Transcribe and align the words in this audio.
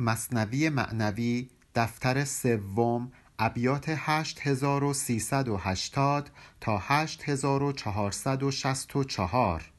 مصنوی 0.00 0.68
معنوی 0.68 1.48
دفتر 1.74 2.24
سوم 2.24 3.12
ابیات 3.38 3.84
8380 3.88 6.30
تا 6.60 6.78
8464 6.78 9.72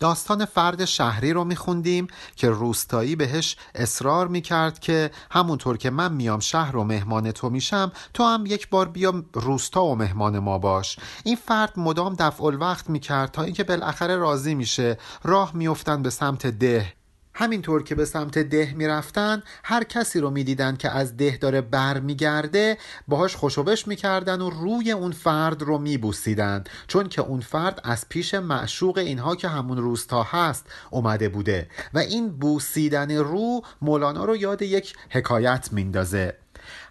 داستان 0.00 0.44
فرد 0.44 0.84
شهری 0.84 1.32
رو 1.32 1.44
میخوندیم 1.44 2.06
که 2.36 2.48
روستایی 2.48 3.16
بهش 3.16 3.56
اصرار 3.74 4.28
می‌کرد 4.28 4.78
که 4.78 5.10
همونطور 5.30 5.76
که 5.76 5.90
من 5.90 6.12
میام 6.12 6.40
شهر 6.40 6.76
و 6.76 6.84
مهمان 6.84 7.32
تو 7.32 7.50
میشم 7.50 7.92
تو 8.14 8.24
هم 8.24 8.46
یک 8.46 8.68
بار 8.68 8.88
بیا 8.88 9.24
روستا 9.32 9.84
و 9.84 9.96
مهمان 9.96 10.38
ما 10.38 10.58
باش. 10.58 10.98
این 11.24 11.36
فرد 11.36 11.78
مدام 11.78 12.14
دفع 12.18 12.44
الوقت 12.44 12.90
می‌کرد 12.90 13.30
تا 13.30 13.42
اینکه 13.42 13.64
بالاخره 13.64 14.16
راضی 14.16 14.54
میشه. 14.54 14.98
راه 15.22 15.56
میفتن 15.56 16.02
به 16.02 16.10
سمت 16.10 16.46
ده. 16.46 16.92
همینطور 17.34 17.82
که 17.82 17.94
به 17.94 18.04
سمت 18.04 18.38
ده 18.38 18.74
می‌رفتن 18.76 19.42
هر 19.64 19.84
کسی 19.84 20.20
رو 20.20 20.30
می‌دیدن 20.30 20.76
که 20.76 20.90
از 20.90 21.16
ده 21.16 21.36
داره 21.36 21.60
بر 21.60 22.00
میگرده 22.00 22.78
باهاش 23.08 23.36
خوشوبش 23.36 23.88
می‌کردن 23.88 24.40
و 24.40 24.50
روی 24.50 24.92
اون 24.92 25.12
فرد 25.12 25.62
رو 25.62 25.78
میبوسیدن. 25.78 26.64
چون 26.86 27.08
که 27.08 27.22
اون 27.22 27.40
فرد 27.40 27.80
از 27.84 28.08
پیش 28.08 28.34
معشوق 28.34 28.98
اینها 28.98 29.36
که 29.36 29.48
همون 29.48 29.78
روستا 29.78 30.22
هست 30.22 30.66
اومده 30.90 31.28
بوده 31.28 31.68
و 31.94 31.98
این 31.98 32.28
بوسیدن 32.28 33.16
رو 33.16 33.62
مولانا 33.82 34.24
رو 34.24 34.36
یاد 34.36 34.62
یک 34.62 34.96
حکایت 35.10 35.68
میندازه. 35.72 36.36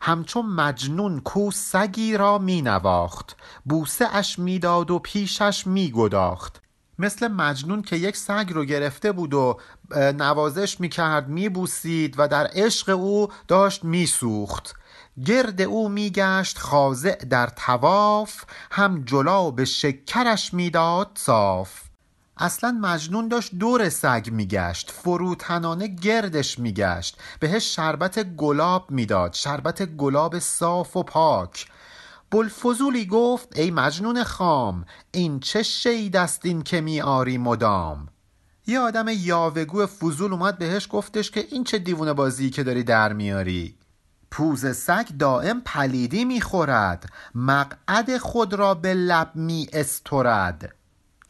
همچون 0.01 0.45
مجنون 0.45 1.19
کو 1.19 1.51
سگی 1.51 2.17
را 2.17 2.37
می 2.37 2.61
نواخت 2.61 3.35
بوسه 3.65 4.15
اش 4.15 4.39
می‌داد 4.39 4.91
و 4.91 4.99
پیشش 4.99 5.67
میگداخت. 5.67 6.62
مثل 6.99 7.27
مجنون 7.27 7.81
که 7.81 7.95
یک 7.95 8.17
سگ 8.17 8.51
رو 8.53 8.65
گرفته 8.65 9.11
بود 9.11 9.33
و 9.33 9.59
نوازش 9.95 10.79
می‌کرد 10.79 11.27
میبوسید 11.27 12.15
و 12.17 12.27
در 12.27 12.47
عشق 12.53 12.89
او 12.89 13.27
داشت 13.47 13.83
میسوخت. 13.83 14.73
گرد 15.25 15.61
او 15.61 15.89
میگشت 15.89 16.57
خاضع 16.57 17.15
در 17.15 17.47
تواف 17.47 18.43
هم 18.71 19.03
جلا 19.05 19.51
به 19.51 19.65
شکرش 19.65 20.53
می‌داد 20.53 21.11
صاف. 21.15 21.81
اصلا 22.37 22.71
مجنون 22.71 23.27
داشت 23.27 23.55
دور 23.55 23.89
سگ 23.89 24.27
میگشت 24.31 24.91
فروتنانه 24.91 25.87
گردش 25.87 26.59
میگشت 26.59 27.17
بهش 27.39 27.75
شربت 27.75 28.19
گلاب 28.19 28.91
می‌داد 28.91 29.33
شربت 29.33 29.83
گلاب 29.83 30.39
صاف 30.39 30.97
و 30.97 31.03
پاک. 31.03 31.65
بلفزولی 32.33 33.05
گفت 33.05 33.57
ای 33.59 33.71
مجنون 33.71 34.23
خام 34.23 34.85
این 35.11 35.39
چه 35.39 35.63
شید 35.63 36.15
است 36.15 36.45
این 36.45 36.61
که 36.61 36.81
می 36.81 37.01
آری 37.01 37.37
مدام؟ 37.37 38.07
یه 38.67 38.79
آدم 38.79 39.05
یاوگو 39.09 39.85
فضول 39.85 40.33
اومد 40.33 40.57
بهش 40.57 40.87
گفتش 40.91 41.31
که 41.31 41.47
این 41.51 41.63
چه 41.63 41.79
دیوونه 41.79 42.13
بازی 42.13 42.49
که 42.49 42.63
داری 42.63 42.83
در 42.83 43.13
میاری؟ 43.13 43.75
پوز 44.31 44.75
سگ 44.75 45.07
دائم 45.19 45.61
پلیدی 45.61 46.25
می‌خورد 46.25 47.09
مقعد 47.35 48.17
خود 48.17 48.53
را 48.53 48.73
به 48.73 48.93
لب 48.93 49.31
می 49.35 49.67
استرد 49.73 50.75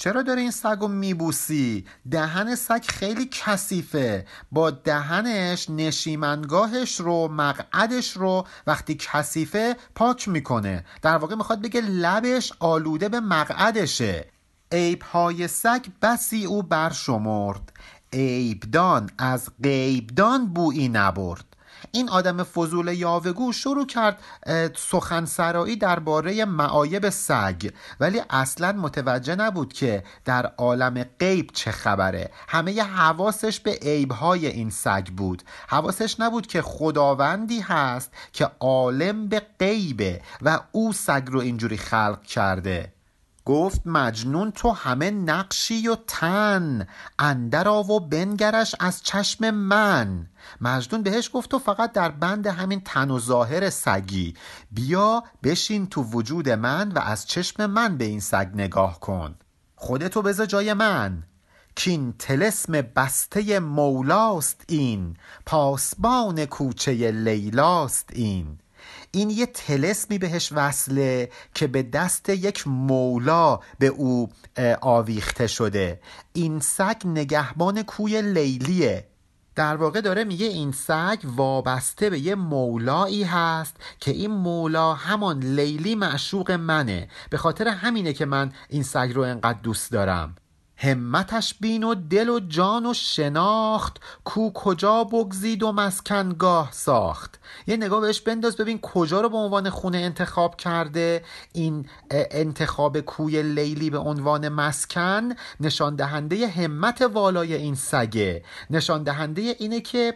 چرا 0.03 0.21
داری 0.21 0.41
این 0.41 0.51
سگ 0.51 0.77
رو 0.81 0.87
میبوسی؟ 0.87 1.85
دهن 2.11 2.55
سگ 2.55 2.83
خیلی 2.87 3.29
کثیفه. 3.31 4.25
با 4.51 4.71
دهنش 4.71 5.69
نشیمنگاهش 5.69 6.99
رو 6.99 7.27
مقعدش 7.27 8.11
رو 8.11 8.47
وقتی 8.67 8.95
کثیفه 8.99 9.75
پاک 9.95 10.27
می‌کنه. 10.27 10.85
در 11.01 11.17
واقع 11.17 11.35
می‌خواد 11.35 11.61
بگه 11.61 11.81
لبش 11.81 12.53
آلوده 12.59 13.09
به 13.09 13.19
مقعدشه. 13.19 14.25
عیبهای 14.71 15.47
سگ 15.47 15.85
بسی 16.01 16.45
او 16.45 16.63
برشمرد. 16.63 17.71
عیبدان 18.13 19.09
از 19.17 19.49
غیبدان 19.63 20.45
بویی 20.53 20.89
نبرد. 20.89 21.52
این 21.95 22.09
آدم 22.09 22.43
فضول 22.43 22.87
یاوگو 22.87 23.51
شروع 23.51 23.85
کرد 23.85 24.23
سخنسرایی 24.75 25.75
درباره 25.75 26.45
معایب 26.45 27.09
سگ. 27.09 27.69
ولی 27.99 28.21
اصلا 28.29 28.71
متوجه 28.71 29.35
نبود 29.35 29.73
که 29.73 30.03
در 30.25 30.45
عالم 30.45 31.05
غیب 31.19 31.51
چه 31.53 31.71
خبره. 31.71 32.31
همه 32.47 32.83
حواسش 32.83 33.59
به 33.59 33.71
عیبهای 33.81 34.47
این 34.47 34.69
سگ 34.69 35.07
بود. 35.07 35.43
حواسش 35.67 36.19
نبود 36.19 36.47
که 36.47 36.61
خداوندی 36.61 37.59
هست 37.59 38.11
که 38.31 38.49
عالم 38.59 39.27
به 39.27 39.41
غیبه 39.59 40.21
و 40.41 40.59
او 40.71 40.93
سگ 40.93 41.23
رو 41.25 41.39
اینجوری 41.39 41.77
خلق 41.77 42.23
کرده. 42.23 42.93
گفت 43.45 43.81
مجنون 43.85 44.51
تو 44.51 44.71
همه 44.71 45.11
نقشی 45.11 45.87
و 45.87 45.97
تن 46.07 46.87
اندر 47.19 47.67
و 47.67 47.99
بنگرش 47.99 48.75
از 48.79 49.03
چشم 49.03 49.49
من. 49.49 50.27
مجنون 50.61 51.03
بهش 51.03 51.29
گفت 51.33 51.51
تو 51.51 51.59
فقط 51.59 51.91
در 51.91 52.11
بند 52.11 52.47
همین 52.47 52.81
تن 52.81 53.11
و 53.11 53.19
ظاهر 53.19 53.69
سگی. 53.69 54.33
بیا 54.71 55.23
بشین 55.43 55.87
تو 55.87 56.03
وجود 56.03 56.49
من 56.49 56.91
و 56.91 56.99
از 56.99 57.25
چشم 57.27 57.65
من 57.65 57.97
به 57.97 58.05
این 58.05 58.19
سگ 58.19 58.49
نگاه 58.53 58.99
کن. 58.99 59.35
خودتو 59.75 60.21
بذار 60.21 60.45
جای 60.45 60.73
من. 60.73 61.23
کین 61.75 62.13
تلسم 62.19 62.71
بسته 62.71 63.59
مولاست 63.59 64.65
این. 64.67 65.17
پاسبان 65.45 66.45
کوچه 66.45 67.11
لیلاست 67.11 68.09
این. 68.13 68.57
این 69.15 69.29
یه 69.29 69.45
تلسمی 69.45 70.17
بهش 70.17 70.49
وصله 70.51 71.29
که 71.53 71.67
به 71.67 71.83
دست 71.83 72.29
یک 72.29 72.67
مولا 72.67 73.59
به 73.79 73.87
او 73.87 74.29
آویخته 74.81 75.47
شده. 75.47 75.99
این 76.33 76.59
سگ 76.59 76.95
نگهبان 77.05 77.83
کوی 77.83 78.21
لیلیه. 78.21 79.07
در 79.55 79.75
واقع 79.75 80.01
داره 80.01 80.23
میگه 80.23 80.45
این 80.45 80.71
سگ 80.71 81.17
وابسته 81.23 82.09
به 82.09 82.19
یه 82.19 82.35
مولایی 82.35 83.23
هست 83.23 83.75
که 83.99 84.11
این 84.11 84.31
مولا 84.31 84.93
همان 84.93 85.39
لیلی 85.39 85.95
معشوق 85.95 86.51
منه. 86.51 87.07
به 87.29 87.37
خاطر 87.37 87.67
همینه 87.67 88.13
که 88.13 88.25
من 88.25 88.51
این 88.69 88.83
سگ 88.83 89.11
رو 89.15 89.21
انقدر 89.21 89.59
دوست 89.63 89.91
دارم. 89.91 90.35
همتش 90.77 91.53
بین 91.53 91.83
و 91.83 91.95
دل 91.95 92.29
و 92.29 92.39
جان 92.39 92.85
و 92.85 92.93
شناخت 92.93 93.97
کو 94.23 94.51
کجا 94.53 95.03
بگزید 95.03 95.63
و 95.63 95.71
مسکنگاه 95.71 96.71
ساخت. 96.71 97.39
یه 97.67 97.77
نگاه 97.77 98.01
بهش 98.01 98.21
بنداز 98.21 98.57
ببین 98.57 98.79
کجا 98.81 99.21
رو 99.21 99.29
به 99.29 99.37
عنوان 99.37 99.69
خونه 99.69 99.97
انتخاب 99.97 100.55
کرده. 100.55 101.23
این 101.53 101.85
انتخاب 102.11 102.99
کوی 102.99 103.43
لیلی 103.43 103.89
به 103.89 103.97
عنوان 103.97 104.49
مسکن 104.49 105.29
نشان 105.59 105.95
دهنده 105.95 106.47
همت 106.47 107.01
والای 107.01 107.53
این 107.53 107.75
سگه. 107.75 108.43
نشان 108.69 109.03
دهنده 109.03 109.41
اینه 109.59 109.81
که 109.81 110.15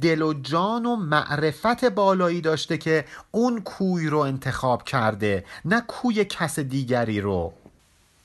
دل 0.00 0.22
و 0.22 0.32
جان 0.32 0.86
و 0.86 0.96
معرفت 0.96 1.84
بالایی 1.84 2.40
داشته 2.40 2.78
که 2.78 3.04
اون 3.30 3.60
کوی 3.60 4.08
رو 4.08 4.18
انتخاب 4.18 4.82
کرده 4.82 5.44
نه 5.64 5.80
کوی 5.80 6.24
کس 6.24 6.58
دیگری 6.58 7.20
رو. 7.20 7.63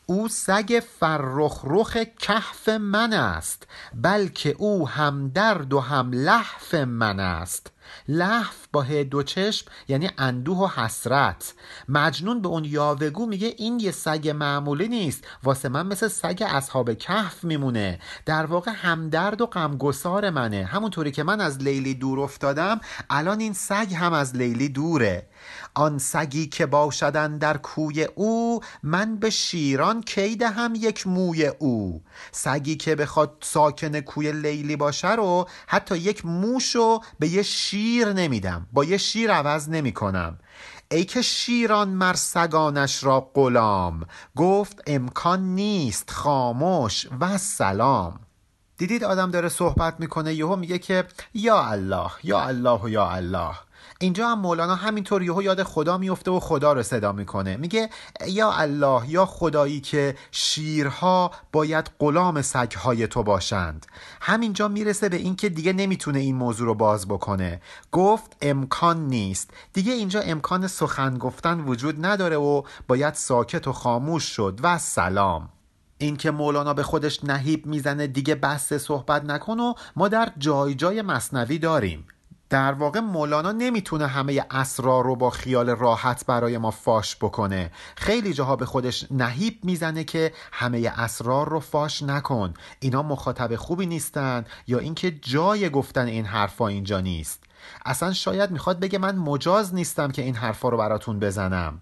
او 0.10 0.28
سگ 0.28 0.84
فرخ 1.00 1.62
رخ 1.64 1.98
کهف 2.20 2.70
من 2.70 3.14
است 3.14 3.68
بلکه 3.94 4.56
او 4.58 4.90
هم 4.90 5.30
درد 5.30 5.74
و 5.74 5.80
هم 5.80 6.12
لحف 6.14 6.74
من 6.74 7.20
است. 7.20 7.72
لحف 8.08 8.68
با 8.72 8.86
دو 9.12 9.24
چشم 9.24 9.68
یعنی 9.88 10.10
اندوه 10.18 10.58
و 10.58 10.68
حسرت. 10.68 11.54
مجنون 11.90 12.42
به 12.42 12.48
اون 12.48 12.66
یاوگو 12.66 13.26
میگه 13.26 13.54
این 13.58 13.80
یه 13.80 13.92
سگ 13.92 14.30
معمولی 14.30 14.88
نیست. 14.88 15.24
واسه 15.44 15.70
من 15.70 15.88
مثل 15.88 16.08
سگ 16.08 16.44
اصحاب 16.48 16.94
کهف 16.94 17.44
میمونه. 17.44 18.00
در 18.26 18.46
واقع 18.46 18.72
همدرد 18.72 19.42
و 19.42 19.46
غمگسار 19.46 20.30
منه. 20.30 20.66
همونطوری 20.66 21.12
که 21.12 21.24
من 21.24 21.42
از 21.42 21.58
لیلی 21.58 21.94
دور 21.94 22.20
افتادم 22.20 22.80
الان 23.10 23.40
این 23.40 23.54
سگ 23.54 23.94
هم 23.94 24.14
از 24.14 24.36
لیلی 24.36 24.70
دوره. 24.70 25.30
آن 25.74 25.98
سگی 25.98 26.48
که 26.48 26.66
باشدن 26.66 27.38
در 27.38 27.58
کوی 27.58 28.04
او 28.04 28.60
من 28.84 29.16
به 29.16 29.30
شیران 29.30 30.02
کی 30.02 30.36
دهم 30.36 30.74
یک 30.76 31.08
موی 31.08 31.46
او. 31.46 32.02
سگی 32.32 32.76
که 32.76 32.96
بخواد 32.96 33.38
ساکن 33.42 34.00
کوی 34.00 34.32
لیلی 34.32 34.76
باشه 34.76 35.12
رو 35.12 35.48
حتی 35.68 35.98
یک 35.98 36.26
موشو 36.26 37.00
به 37.20 37.28
یه 37.28 37.44
شیر 37.44 37.79
نمیدم. 38.14 38.68
با 38.74 38.84
یه 38.84 38.98
شیر 38.98 39.32
عوض 39.32 39.70
نمی 39.70 39.92
کنم 39.92 40.40
ای 40.92 41.06
که 41.06 41.22
شیران 41.22 41.90
مر 41.90 42.14
سگانش 42.14 43.04
را 43.04 43.32
غلام. 43.34 44.06
گفت 44.36 44.82
امکان 44.88 45.42
نیست. 45.42 46.12
خاموش 46.12 47.08
و 47.20 47.38
سلام. 47.38 48.20
دیدید 48.78 49.04
آدم 49.04 49.32
داره 49.32 49.50
صحبت 49.50 50.00
می‌کنه 50.00 50.34
یهو 50.34 50.56
میگه 50.56 50.80
که 50.80 51.06
یا 51.34 51.64
الله 51.64 52.12
یا 52.24 52.40
الله 52.40 52.82
و 52.84 52.90
یا 52.90 53.10
الله. 53.10 53.56
اینجا 54.02 54.30
هم 54.30 54.40
مولانا 54.40 54.76
همینطور 54.76 55.24
یهو 55.24 55.42
یاد 55.42 55.64
خدا 55.64 55.98
میفته 55.98 56.32
و 56.32 56.40
خدا 56.40 56.74
رو 56.74 56.84
صدا 56.84 57.12
می‌کنه. 57.12 57.58
میگه 57.58 57.90
یا 58.28 58.52
الله 58.52 59.10
یا 59.10 59.26
خدایی 59.26 59.82
که 59.82 60.16
شیرها 60.32 61.32
باید 61.52 61.92
غلام 62.00 62.42
سگهای 62.42 63.08
تو 63.08 63.24
باشند. 63.24 63.86
همینجا 64.22 64.68
می‌رسه 64.68 65.10
به 65.10 65.18
اینکه 65.18 65.50
دیگه 65.50 65.74
نمی‌تونه 65.74 66.20
این 66.20 66.36
موضوع 66.36 66.68
رو 66.68 66.74
باز 66.76 67.08
بکنه. 67.08 67.62
گفت 67.92 68.38
امکان 68.42 69.08
نیست. 69.08 69.52
دیگه 69.74 69.94
اینجا 69.94 70.20
امکان 70.20 70.68
سخن 70.68 71.18
گفتن 71.18 71.60
وجود 71.60 72.06
نداره 72.06 72.38
و 72.38 72.64
باید 72.88 73.14
ساکت 73.14 73.68
و 73.68 73.74
خاموش 73.74 74.24
شد. 74.24 74.60
و 74.64 74.78
سلام. 74.78 75.50
اینکه 75.98 76.32
مولانا 76.32 76.74
به 76.74 76.84
خودش 76.84 77.24
نهیب 77.24 77.66
می‌زنه 77.66 78.08
دیگه 78.08 78.36
بحث 78.36 78.74
صحبت 78.74 79.26
نکن 79.26 79.60
و 79.60 79.74
ما 79.96 80.08
در 80.08 80.32
جای 80.38 80.76
جای 80.76 81.02
مصنوی 81.02 81.58
داریم. 81.58 82.06
در 82.50 82.74
واقع 82.74 83.00
مولانا 83.00 83.52
نمی‌تونه 83.52 84.08
همه 84.08 84.46
اسرار 84.52 85.04
رو 85.04 85.16
با 85.16 85.30
خیال 85.30 85.70
راحت 85.70 86.26
برای 86.26 86.58
ما 86.58 86.72
فاش 86.72 87.16
بکنه. 87.16 87.72
خیلی 87.96 88.34
جاها 88.34 88.56
به 88.56 88.66
خودش 88.66 89.08
نهیب 89.12 89.60
می‌زنه 89.64 90.04
که 90.04 90.34
همه 90.52 90.94
اسرار 90.98 91.50
رو 91.50 91.60
فاش 91.60 92.04
نکن. 92.04 92.54
اینا 92.80 93.04
مخاطب 93.04 93.56
خوبی 93.56 93.86
نیستن 93.86 94.46
یا 94.68 94.80
اینکه 94.80 95.12
جای 95.12 95.70
گفتن 95.70 96.06
این 96.06 96.26
حرفا 96.26 96.68
اینجا 96.68 97.00
نیست. 97.00 97.44
اصلا 97.86 98.14
شاید 98.14 98.52
می‌خواد 98.52 98.80
بگه 98.80 99.00
من 99.00 99.16
مجاز 99.16 99.76
نیستم 99.76 100.12
که 100.12 100.22
این 100.22 100.36
حرفا 100.36 100.70
رو 100.70 100.78
براتون 100.78 101.20
بزنم. 101.20 101.82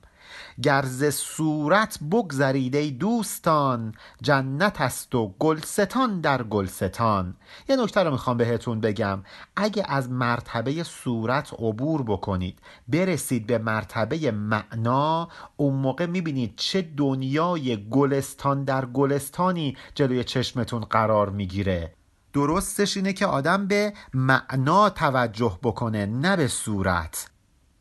گرز 0.64 1.06
صورت 1.06 2.00
بگذرید 2.12 2.76
ای 2.76 2.92
دوستان 2.92 3.94
جنت 4.22 4.82
است 4.82 5.16
و 5.16 5.36
گلستان 5.40 6.22
در 6.22 6.44
گلستان. 6.44 7.36
یه 7.70 7.76
نکته 7.76 8.04
رو 8.04 8.12
می‌خوام 8.12 8.38
بهتون 8.38 8.82
بگم. 8.82 9.24
اگه 9.56 9.86
از 9.88 10.10
مرتبه 10.10 10.84
صورت 10.84 11.54
عبور 11.54 12.04
بکنید 12.04 12.60
برسید 12.88 13.48
به 13.48 13.58
مرتبه 13.58 14.32
معنا 14.32 15.30
اون 15.58 15.74
موقع 15.74 16.06
می‌بینید 16.06 16.54
چه 16.56 16.82
دنیای 16.98 17.90
گلستان 17.90 18.64
در 18.64 18.86
گلستانی 18.86 19.78
جلوی 19.96 20.24
چشمتون 20.24 20.82
قرار 20.82 21.30
می‌گیره. 21.30 21.94
درستش 22.34 22.98
اینه 22.98 23.14
که 23.14 23.26
آدم 23.26 23.68
به 23.68 23.94
معنا 24.14 24.90
توجه 24.90 25.60
بکنه 25.64 26.06
نه 26.06 26.36
به 26.36 26.48
صورت. 26.48 27.30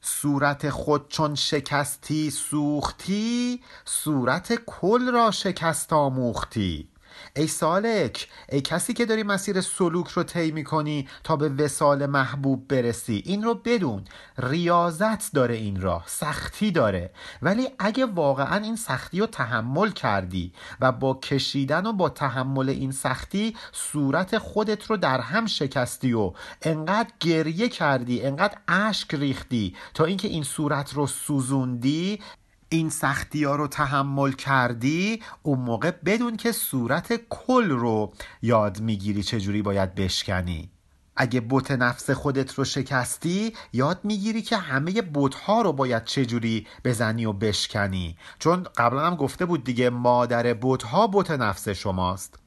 صورت 0.08 0.70
خود 0.70 1.08
چون 1.08 1.35
شکستی 1.35 2.31
سوختی 2.31 3.62
صورت 3.85 4.64
کل 4.67 5.11
را 5.12 5.31
شکست 5.31 5.93
آموختی. 5.93 6.88
ای 7.37 7.47
سالک 7.47 8.29
ای 8.49 8.61
کسی 8.61 8.93
که 8.93 9.06
داری 9.06 9.23
مسیر 9.23 9.61
سلوک 9.61 10.09
رو 10.09 10.23
طی 10.23 10.50
می‌کنی 10.50 11.09
تا 11.25 11.37
به 11.37 11.49
وسال 11.49 12.06
محبوب 12.06 12.69
برسی. 12.69 13.23
این 13.27 13.43
رو 13.43 13.55
بدون. 13.55 14.05
ریاضت 14.38 15.33
داره 15.33 15.55
این 15.55 15.81
راه 15.81 16.05
سختی 16.06 16.71
داره. 16.71 17.11
ولی 17.43 17.69
اگه 17.79 18.06
واقعا 18.06 18.56
این 18.56 18.77
سختی 18.77 19.21
رو 19.21 19.27
تحمل 19.27 19.91
کردی 19.91 20.53
و 20.81 20.93
با 20.93 21.15
کشیدن 21.15 21.87
و 21.87 21.93
با 21.93 22.09
تحمل 22.09 22.69
این 22.69 22.93
سختی 22.93 23.56
صورت 23.73 24.38
خودت 24.38 24.87
رو 24.87 24.97
در 24.97 25.21
هم 25.21 25.47
شکستی 25.47 26.12
و 26.12 26.33
انقدر 26.62 27.11
گریه 27.21 27.69
کردی 27.69 28.23
انقدر 28.23 28.59
اشک 28.69 29.15
ریختی 29.15 29.77
تا 29.94 30.05
اینکه 30.05 30.29
این 30.29 30.43
صورت 30.43 30.94
رو 30.94 31.06
سوزوندی 31.06 32.21
این 32.69 32.91
سختی 32.91 33.45
ها 33.45 33.57
رو 33.57 33.69
تحمل 33.69 34.33
کردی 34.33 35.23
اون 35.43 35.59
موقع 35.59 35.91
بدون 35.91 36.37
که 36.37 36.53
صورت 36.53 37.29
کل 37.29 37.69
رو 37.69 38.13
یاد 38.43 38.81
می‌گیری 38.81 39.23
چجوری 39.23 39.63
باید 39.63 39.95
بشکنی. 39.95 40.71
اگه 41.17 41.41
بوت 41.41 41.71
نفس 41.71 42.11
خودت 42.11 42.55
رو 42.55 42.65
شکستی 42.65 43.53
یاد 43.73 44.01
می‌گیری 44.05 44.43
که 44.43 44.57
همه 44.57 45.03
بوت 45.03 45.35
ها 45.35 45.63
رو 45.63 45.73
باید 45.73 46.05
چجوری 46.05 46.67
بزنی 46.85 47.25
و 47.25 47.33
بشکنی. 47.33 48.17
چون 48.39 48.67
قبلا 48.77 49.07
هم 49.07 49.15
گفته 49.15 49.45
بود 49.45 49.65
دیگه 49.65 49.91
مادر 49.91 50.55
بوت 50.55 50.83
ها 50.83 51.07
بوت 51.07 51.31
نفس 51.31 51.69
شماست. 51.69 52.39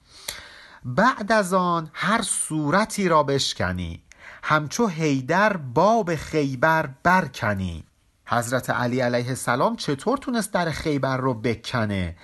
بعد 0.86 1.32
از 1.32 1.54
آن 1.54 1.90
هر 1.94 2.22
صورتی 2.22 3.08
را 3.08 3.24
بشکنی. 3.24 4.04
همچو 4.44 4.88
هیدر 4.88 5.58
باب 5.58 6.16
خیبر 6.16 6.90
برکنی. 7.04 7.84
حضرت 8.32 8.70
علی 8.70 9.00
علیه 9.00 9.30
السلام 9.30 9.76
چطور 9.76 10.18
تونست 10.18 10.54
در 10.54 10.72
خیبر 10.72 11.18
رو 11.18 11.34
بکنه؟ 11.34 12.16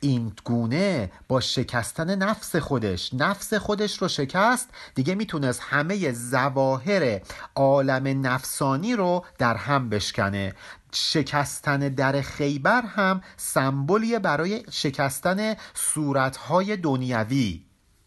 این 0.00 0.32
گونه 0.44 1.10
با 1.28 1.40
شکستن 1.40 2.14
نفس 2.14 2.56
خودش 2.56 3.14
نفس 3.14 3.54
خودش 3.54 4.02
رو 4.02 4.08
شکست 4.08 4.68
دیگه 4.94 5.14
می‌تونست 5.14 5.60
همه 5.62 6.12
زواهر 6.12 7.20
عالم 7.54 8.26
نفسانی 8.26 8.96
رو 8.96 9.24
در 9.38 9.56
هم 9.56 9.88
بشکنه. 9.88 10.54
شکستن 10.92 11.78
در 11.78 12.20
خیبر 12.20 12.82
هم 12.82 13.20
سمبولیه 13.36 14.18
برای 14.18 14.62
شکستن 14.70 15.54
صورتهای 15.74 16.76
دنیوی 16.76 17.64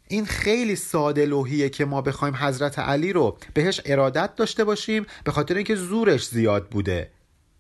این 0.08 0.26
خیلی 0.26 0.76
ساده 0.76 1.26
لوحیه 1.26 1.70
که 1.70 1.86
ما 1.86 2.02
بخوایم 2.02 2.36
حضرت 2.36 2.80
علی 2.80 3.14
رو 3.14 3.38
بهش 3.54 3.82
ارادت 3.86 4.36
داشته 4.36 4.64
باشیم 4.64 5.06
به 5.24 5.32
خاطر 5.32 5.56
اینکه 5.56 5.76
زورش 5.76 6.28
زیاد 6.28 6.70
بوده. 6.70 7.17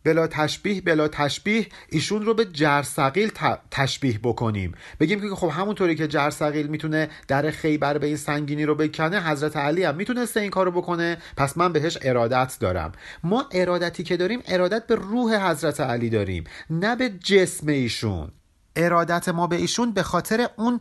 بلا 0.07 0.27
تشبیه 0.27 0.81
بلا 0.81 1.07
تشبیه 1.07 1.68
ایشون 1.89 2.25
رو 2.25 2.33
به 2.33 2.45
جرسقیل 2.45 3.31
تشبیه 3.71 4.19
بکنیم. 4.24 4.71
بگیم 5.00 5.21
که 5.21 5.36
خب 5.36 5.48
همونطوری 5.48 5.95
که 5.95 6.07
جرسقیل 6.07 6.68
می‌تونه 6.68 7.09
در 7.27 7.51
خیبر 7.51 7.98
به 7.98 8.07
این 8.07 8.18
سنگینی 8.18 8.65
رو 8.65 8.75
بکنه 8.75 9.21
حضرت 9.21 9.57
علی 9.57 9.83
هم 9.83 9.95
می‌تونسته 9.95 10.39
این 10.39 10.50
کارو 10.50 10.71
بکنه 10.71 11.18
پس 11.38 11.57
من 11.57 11.74
بهش 11.74 11.98
ارادت 12.01 12.57
دارم. 12.59 12.92
ما 13.24 13.45
ارادتی 13.51 14.04
که 14.04 14.18
داریم 14.18 14.42
ارادت 14.48 14.88
به 14.88 14.95
روح 14.95 15.50
حضرت 15.50 15.80
علی 15.80 16.09
داریم 16.09 16.44
نه 16.69 16.95
به 16.95 17.09
جسم 17.09 17.68
ایشون. 17.68 18.31
ارادت 18.75 19.30
ما 19.30 19.48
به 19.48 19.56
ایشون 19.56 19.92
به 19.92 20.04
خاطر 20.04 20.50
اون 20.56 20.80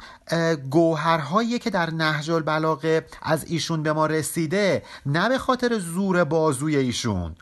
گوهرهایی 0.70 1.58
که 1.58 1.70
در 1.70 1.90
نهج 1.90 2.30
البلاغه 2.30 3.06
از 3.22 3.44
ایشون 3.44 3.82
به 3.82 3.92
ما 3.92 4.06
رسیده 4.06 4.82
نه 5.06 5.28
به 5.28 5.38
خاطر 5.38 5.78
زور 5.78 6.24
بازوی 6.24 6.76
ایشون. 6.76 7.34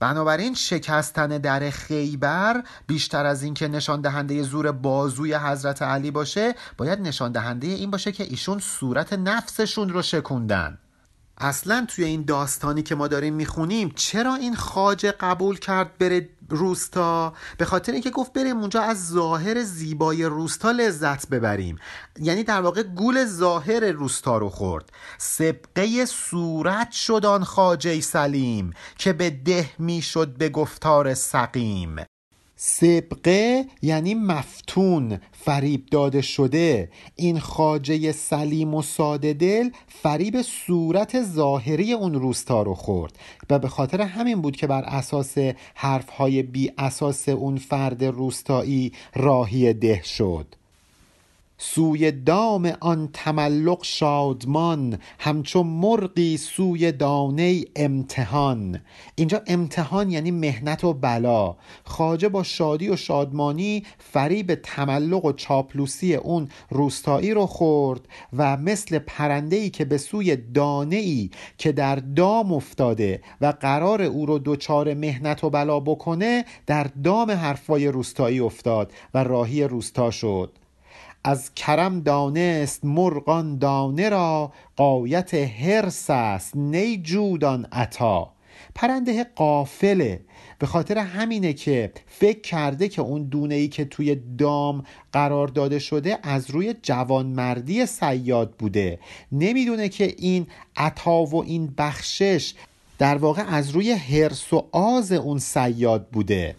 بنابراین 0.00 0.54
شکستن 0.54 1.28
در 1.28 1.70
خیبر 1.70 2.62
بیشتر 2.86 3.26
از 3.26 3.42
اینکه 3.42 3.68
نشان 3.68 4.00
دهنده 4.00 4.42
زور 4.42 4.72
بازوی 4.72 5.34
حضرت 5.34 5.82
علی 5.82 6.10
باشه 6.10 6.54
باید 6.76 7.00
نشان 7.00 7.32
دهنده 7.32 7.66
این 7.66 7.90
باشه 7.90 8.12
که 8.12 8.24
ایشون 8.24 8.58
صورت 8.58 9.12
نفسشون 9.12 9.88
رو 9.88 10.02
شکوندن. 10.02 10.78
اصلا 11.40 11.86
توی 11.88 12.04
این 12.04 12.22
داستانی 12.22 12.82
که 12.82 12.94
ما 12.94 13.08
داریم 13.08 13.34
می‌خونیم 13.34 13.92
چرا 13.96 14.34
این 14.34 14.56
خاجه 14.56 15.12
قبول 15.12 15.58
کرد 15.58 15.98
بره 15.98 16.28
روستا؟ 16.48 17.34
به 17.58 17.64
خاطر 17.64 17.92
اینکه 17.92 18.10
گفت 18.10 18.32
بریم 18.32 18.58
اونجا 18.58 18.82
از 18.82 19.08
ظاهر 19.08 19.62
زیبای 19.62 20.24
روستا 20.24 20.70
لذت 20.70 21.28
ببریم. 21.28 21.78
یعنی 22.20 22.44
در 22.44 22.60
واقع 22.60 22.82
گول 22.82 23.24
ظاهر 23.24 23.90
روستا 23.90 24.38
رو 24.38 24.48
خورد. 24.48 24.90
سبقه 25.18 26.06
صورت 26.06 26.92
شد 26.92 27.26
آن 27.26 27.44
خاجه 27.44 28.00
سلیم 28.00 28.72
که 28.98 29.12
به 29.12 29.30
ده 29.30 29.70
می‌شد 29.78 30.36
به 30.36 30.48
گفتار 30.48 31.14
سقیم. 31.14 31.96
سبقه 32.60 33.64
یعنی 33.82 34.14
مفتون 34.14 35.18
فریب 35.32 35.86
داده 35.86 36.20
شده. 36.22 36.90
این 37.16 37.38
خاجه 37.38 38.12
سلیم 38.12 38.74
و 38.74 38.82
ساده 38.82 39.32
دل 39.32 39.70
فریب 39.88 40.42
صورت 40.42 41.22
ظاهری 41.22 41.92
اون 41.92 42.14
روستا 42.14 42.62
رو 42.62 42.74
خورد. 42.74 43.18
و 43.50 43.58
به 43.58 43.68
خاطر 43.68 44.00
همین 44.00 44.42
بود 44.42 44.56
که 44.56 44.66
بر 44.66 44.82
اساس 44.82 45.34
حرفهای 45.74 46.42
بی 46.42 46.72
اساس 46.78 47.28
اون 47.28 47.56
فرد 47.56 48.04
روستایی 48.04 48.92
راهی 49.14 49.72
ده 49.72 50.02
شد. 50.02 50.54
سوی 51.60 52.12
دام 52.12 52.72
آن 52.80 53.08
تملق 53.12 53.78
شادمان 53.82 54.98
همچون 55.18 55.66
مرغی 55.66 56.36
سوی 56.36 56.92
دانه 56.92 57.64
امتحان. 57.76 58.80
اینجا 59.14 59.42
امتحان 59.46 60.10
یعنی 60.10 60.30
مهنت 60.30 60.84
و 60.84 60.92
بلا. 60.92 61.56
خاجه 61.84 62.28
با 62.28 62.42
شادی 62.42 62.88
و 62.88 62.96
شادمانی 62.96 63.84
فریب 63.98 64.54
تملق 64.54 65.24
و 65.24 65.32
چاپلوسی 65.32 66.14
اون 66.14 66.48
روستایی 66.70 67.34
رو 67.34 67.46
خورد 67.46 68.00
و 68.36 68.56
مثل 68.56 68.98
پرندهی 68.98 69.70
که 69.70 69.84
به 69.84 69.98
سوی 69.98 70.36
دانه 70.36 70.96
ای 70.96 71.30
که 71.58 71.72
در 71.72 71.96
دام 71.96 72.52
افتاده 72.52 73.20
و 73.40 73.54
قرار 73.60 74.02
او 74.02 74.26
رو 74.26 74.38
دچار 74.44 74.94
مهنت 74.94 75.44
و 75.44 75.50
بلا 75.50 75.80
بکنه 75.80 76.44
در 76.66 76.84
دام 76.84 77.30
حرفای 77.30 77.88
روستایی 77.88 78.40
افتاد 78.40 78.92
و 79.14 79.24
راهی 79.24 79.64
روستا 79.64 80.10
شد. 80.10 80.52
از 81.28 81.54
کرم 81.54 82.00
دانست 82.00 82.84
مرغان 82.84 83.58
دانه 83.58 84.08
را 84.08 84.52
قایت 84.76 85.34
هرس 85.34 86.10
است 86.10 86.56
نی 86.56 86.96
جودان 86.96 87.66
عطا. 87.72 88.32
پرنده 88.74 89.24
قافله 89.24 90.20
به 90.58 90.66
خاطر 90.66 90.98
همینه 90.98 91.52
که 91.52 91.92
فکر 92.06 92.40
کرده 92.40 92.88
که 92.88 93.02
اون 93.02 93.22
دونه 93.22 93.54
ای 93.54 93.68
که 93.68 93.84
توی 93.84 94.14
دام 94.38 94.84
قرار 95.12 95.48
داده 95.48 95.78
شده 95.78 96.18
از 96.22 96.50
روی 96.50 96.74
جوانمردی 96.82 97.86
سیاد 97.86 98.50
بوده. 98.50 98.98
نمی‌دونه 99.32 99.88
که 99.88 100.14
این 100.18 100.46
عطا 100.76 101.24
و 101.24 101.44
این 101.44 101.74
بخشش 101.78 102.54
در 102.98 103.16
واقع 103.16 103.42
از 103.48 103.70
روی 103.70 103.90
هرس 103.90 104.52
و 104.52 104.68
آز 104.72 105.12
اون 105.12 105.38
سیاد 105.38 106.08
بوده. 106.08 106.56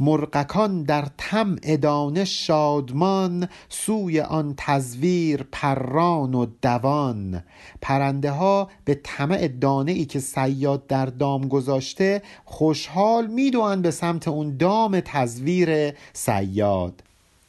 مرغکان 0.00 0.82
در 0.82 1.06
تم 1.18 1.56
ادانه 1.62 2.24
شادمان 2.24 3.48
سوی 3.68 4.20
آن 4.20 4.54
تزویر 4.56 5.46
پران 5.52 6.34
و 6.34 6.46
دوان. 6.62 7.44
پرنده 7.80 8.30
ها 8.30 8.68
به 8.84 9.00
طمع 9.04 9.48
دانه 9.48 9.92
ای 9.92 10.04
که 10.04 10.20
سیاد 10.20 10.86
در 10.86 11.06
دام 11.06 11.48
گذاشته 11.48 12.22
خوشحال 12.44 13.26
می‌دوند 13.26 13.82
به 13.82 13.90
سمت 13.90 14.28
اون 14.28 14.56
دام 14.56 15.00
تزویر 15.00 15.94
سیاد 16.12 17.02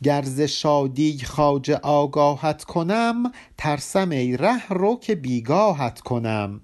گرز 0.04 0.42
شادی 0.42 1.20
خواجه 1.20 1.76
آگاهت 1.76 2.64
کنم 2.64 3.32
ترسم 3.58 4.10
ای 4.10 4.38
ره 4.38 4.68
رو 4.68 5.00
که 5.00 5.16
بیگاهت 5.16 6.00
کنم. 6.00 6.62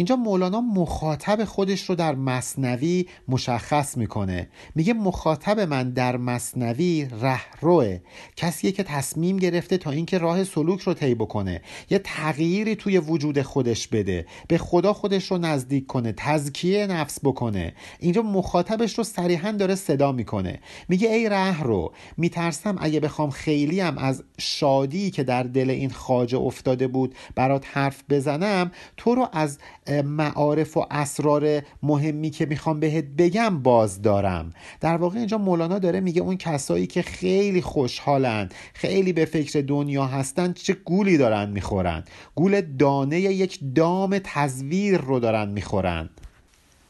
اینجا 0.00 0.16
مولانا 0.16 0.60
مخاطب 0.60 1.44
خودش 1.44 1.90
رو 1.90 1.94
در 1.94 2.14
مصنوی 2.14 3.06
مشخص 3.28 3.96
می‌کنه. 3.96 4.48
میگه 4.74 4.92
مخاطب 4.92 5.60
من 5.60 5.90
در 5.90 6.16
مصنوی 6.16 7.08
رهروه. 7.20 7.98
کسیه 8.36 8.72
که 8.72 8.82
تصمیم 8.82 9.36
گرفته 9.36 9.78
تا 9.78 9.90
اینکه 9.90 10.18
راه 10.18 10.44
سلوک 10.44 10.80
رو 10.80 10.94
طی 10.94 11.14
بکنه. 11.14 11.60
یه 11.90 11.98
تغییری 11.98 12.76
توی 12.76 12.98
وجود 12.98 13.42
خودش 13.42 13.88
بده. 13.88 14.26
به 14.48 14.58
خدا 14.58 14.92
خودش 14.92 15.30
رو 15.30 15.38
نزدیک 15.38 15.86
کنه 15.86 16.14
تزکیه 16.16 16.86
نفس 16.86 17.18
بکنه. 17.24 17.72
اینجا 17.98 18.22
مخاطبش 18.22 18.98
رو 18.98 19.04
صریحا 19.04 19.52
داره 19.52 19.74
صدا 19.74 20.12
می‌کنه. 20.12 20.60
میگه 20.88 21.08
ای 21.08 21.28
رهرو 21.28 21.92
میترسم 22.16 22.76
اگه 22.80 23.00
بخوام 23.00 23.30
خیلی 23.30 23.80
هم 23.80 23.98
از 23.98 24.22
شادی 24.38 25.10
که 25.10 25.24
در 25.24 25.42
دل 25.42 25.70
این 25.70 25.90
خاجه 25.90 26.38
افتاده 26.38 26.88
بود 26.88 27.14
برات 27.34 27.64
حرف 27.72 28.02
بزنم 28.10 28.70
تو 28.96 29.14
رو 29.14 29.28
از 29.32 29.58
معارف 29.92 30.76
و 30.76 30.86
اسرار 30.90 31.62
مهمی 31.82 32.30
که 32.30 32.46
می‌خوام 32.46 32.80
بهت 32.80 33.04
بگم 33.04 33.62
باز 33.62 34.02
دارم. 34.02 34.52
در 34.80 34.96
واقع 34.96 35.18
اینجا 35.18 35.38
مولانا 35.38 35.78
داره 35.78 36.00
میگه 36.00 36.22
اون 36.22 36.36
کسایی 36.36 36.86
که 36.86 37.02
خیلی 37.02 37.62
خوشحالن 37.62 38.48
خیلی 38.74 39.12
به 39.12 39.24
فکر 39.24 39.60
دنیا 39.60 40.06
هستن 40.06 40.52
چه 40.52 40.72
گولی 40.72 41.18
دارن 41.18 41.50
می‌خورن؟ 41.50 42.04
گول 42.34 42.60
دانه 42.60 43.20
یک 43.20 43.58
دام 43.74 44.20
تزویر 44.24 45.00
رو 45.00 45.20
دارن 45.20 45.48
می‌خورن. 45.48 46.10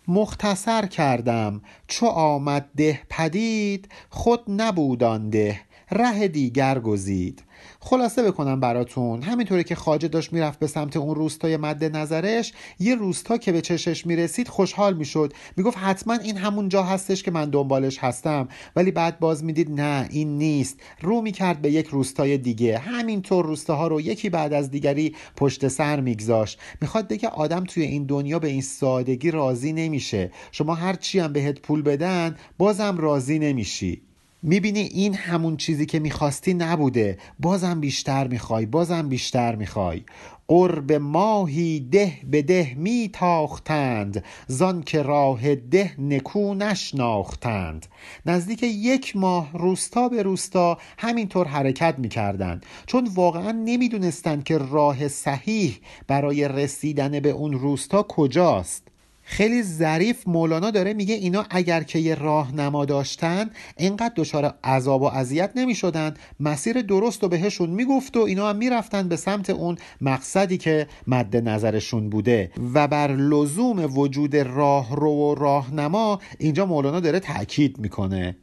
مختصر 0.09 0.87
کردم 0.87 1.62
چو 1.87 2.07
آمد 2.07 2.69
ده 2.76 3.00
پدید 3.11 3.88
خود 4.11 4.40
نبودان 4.49 5.30
ده 5.30 5.61
ره 5.90 6.28
دیگر 6.28 6.78
گزید. 6.78 7.42
خلاصه 7.81 8.23
بکنم 8.23 8.61
براتون. 8.61 9.23
همینطوری 9.23 9.64
که 9.64 9.75
خاجه 9.75 10.09
داشت 10.09 10.33
می‌رفت 10.33 10.59
به 10.59 10.67
سمت 10.67 10.97
اون 10.97 11.14
روستای 11.14 11.57
مد 11.57 11.85
نظرش 11.97 12.52
یه 12.79 12.95
روستا 12.95 13.37
که 13.37 13.52
به 13.52 13.61
چشش 13.61 14.07
می‌رسید 14.07 14.49
خوشحال 14.49 14.95
می‌شد. 14.95 15.33
می‌گفت 15.57 15.79
حتما 15.79 16.14
این 16.14 16.37
همون 16.37 16.69
جا 16.69 16.83
هستش 16.83 17.23
که 17.23 17.31
من 17.31 17.50
دنبالش 17.50 17.99
هستم. 17.99 18.49
ولی 18.76 18.90
بعد 18.90 19.21
باز 19.21 19.45
می‌دید 19.45 19.81
نه 19.81 20.09
این 20.11 20.38
نیست. 20.38 20.81
رو 21.00 21.21
می‌کرد 21.21 21.62
به 21.62 21.71
یک 21.71 21.87
روستای 21.87 22.38
دیگه. 22.38 22.79
همینطور 22.79 23.45
روستاها 23.45 23.88
رو 23.88 24.00
یکی 24.00 24.31
بعد 24.31 24.52
از 24.52 24.71
دیگری 24.71 25.17
پشت 25.37 25.69
سر 25.69 26.00
میگذاشت. 26.00 26.59
می‌خواد 26.81 27.09
بگه 27.09 27.29
آدم 27.29 27.64
توی 27.64 27.83
این 27.83 28.05
دنیا 28.05 28.38
به 28.38 28.49
این 28.49 28.62
سادگی 28.62 29.31
راضی 29.31 29.73
نمیشه. 29.73 30.31
شما 30.52 30.75
هر 30.75 30.95
چی 30.95 31.19
هم 31.19 31.33
بهت 31.33 31.61
پول 31.61 31.83
بدن 31.83 32.37
بازم 32.59 32.99
راضی 32.99 33.38
نمیشی. 33.38 34.10
می‌بینی 34.42 34.80
این 34.80 35.14
همون 35.14 35.56
چیزی 35.56 35.87
که 35.87 35.99
می‌خواستی 35.99 36.54
نبوده. 36.54 37.18
بازم 37.38 37.80
بیشتر 37.80 38.28
می‌خوای 38.28 38.66
بازم 38.66 39.09
بیشتر 39.09 39.54
می‌خوای. 39.54 40.02
قرب 40.49 40.92
ماهی 40.92 41.80
ده 41.80 42.12
به 42.30 42.42
ده 42.42 42.75
میتاختند 42.76 44.25
زان 44.47 44.82
که 44.82 45.02
راه 45.02 45.54
ده 45.54 46.00
نکو 46.00 46.54
نشناختند. 46.54 47.87
نزدیک 48.26 48.62
یک 48.62 49.16
ماه 49.16 49.50
روستا 49.52 50.09
به 50.09 50.23
روستا 50.23 50.78
همینطور 50.99 51.47
حرکت 51.47 51.94
می‌کردند 51.99 52.66
چون 52.87 53.11
واقعا 53.14 53.52
نمی‌دونستند 53.52 54.44
که 54.44 54.59
راه 54.59 55.09
صحیح 55.09 55.78
برای 56.06 56.49
رسیدن 56.49 57.20
به 57.20 57.30
اون 57.30 57.52
روستا 57.52 58.02
کجاست. 58.02 58.88
خیلی 59.31 59.63
ظریف 59.63 60.29
مولانا 60.29 60.71
داره 60.71 60.95
میگه 60.95 61.15
اینا 61.15 61.45
اگر 61.51 61.83
که 61.83 61.99
یه 61.99 62.15
راهنما 62.15 62.85
داشتن 62.85 63.51
اینقدر 63.77 64.13
دچار 64.17 64.55
عذاب 64.65 65.03
و 65.03 65.05
اذیت 65.05 65.51
نمی‌شدن. 65.57 66.15
مسیر 66.41 66.83
درست 66.83 67.23
رو 67.23 67.29
بهشون 67.29 67.71
می‌گفت 67.71 68.17
و 68.17 68.21
اینا 68.21 68.49
هم 68.49 68.57
می‌رفتن 68.57 69.09
به 69.09 69.17
سمت 69.17 69.51
اون 69.51 69.77
مقصدی 70.01 70.59
که 70.59 70.87
مد 71.07 71.37
نظرشون 71.37 72.11
بوده. 72.11 72.51
و 72.75 72.89
بر 72.89 73.13
لزوم 73.17 73.99
وجود 73.99 74.37
راه 74.37 74.97
رو 74.97 75.11
و 75.11 75.35
راهنما 75.35 76.21
اینجا 76.39 76.67
مولانا 76.67 77.01
داره 77.01 77.21
تاکید 77.21 77.79
می‌کنه. 77.79 78.37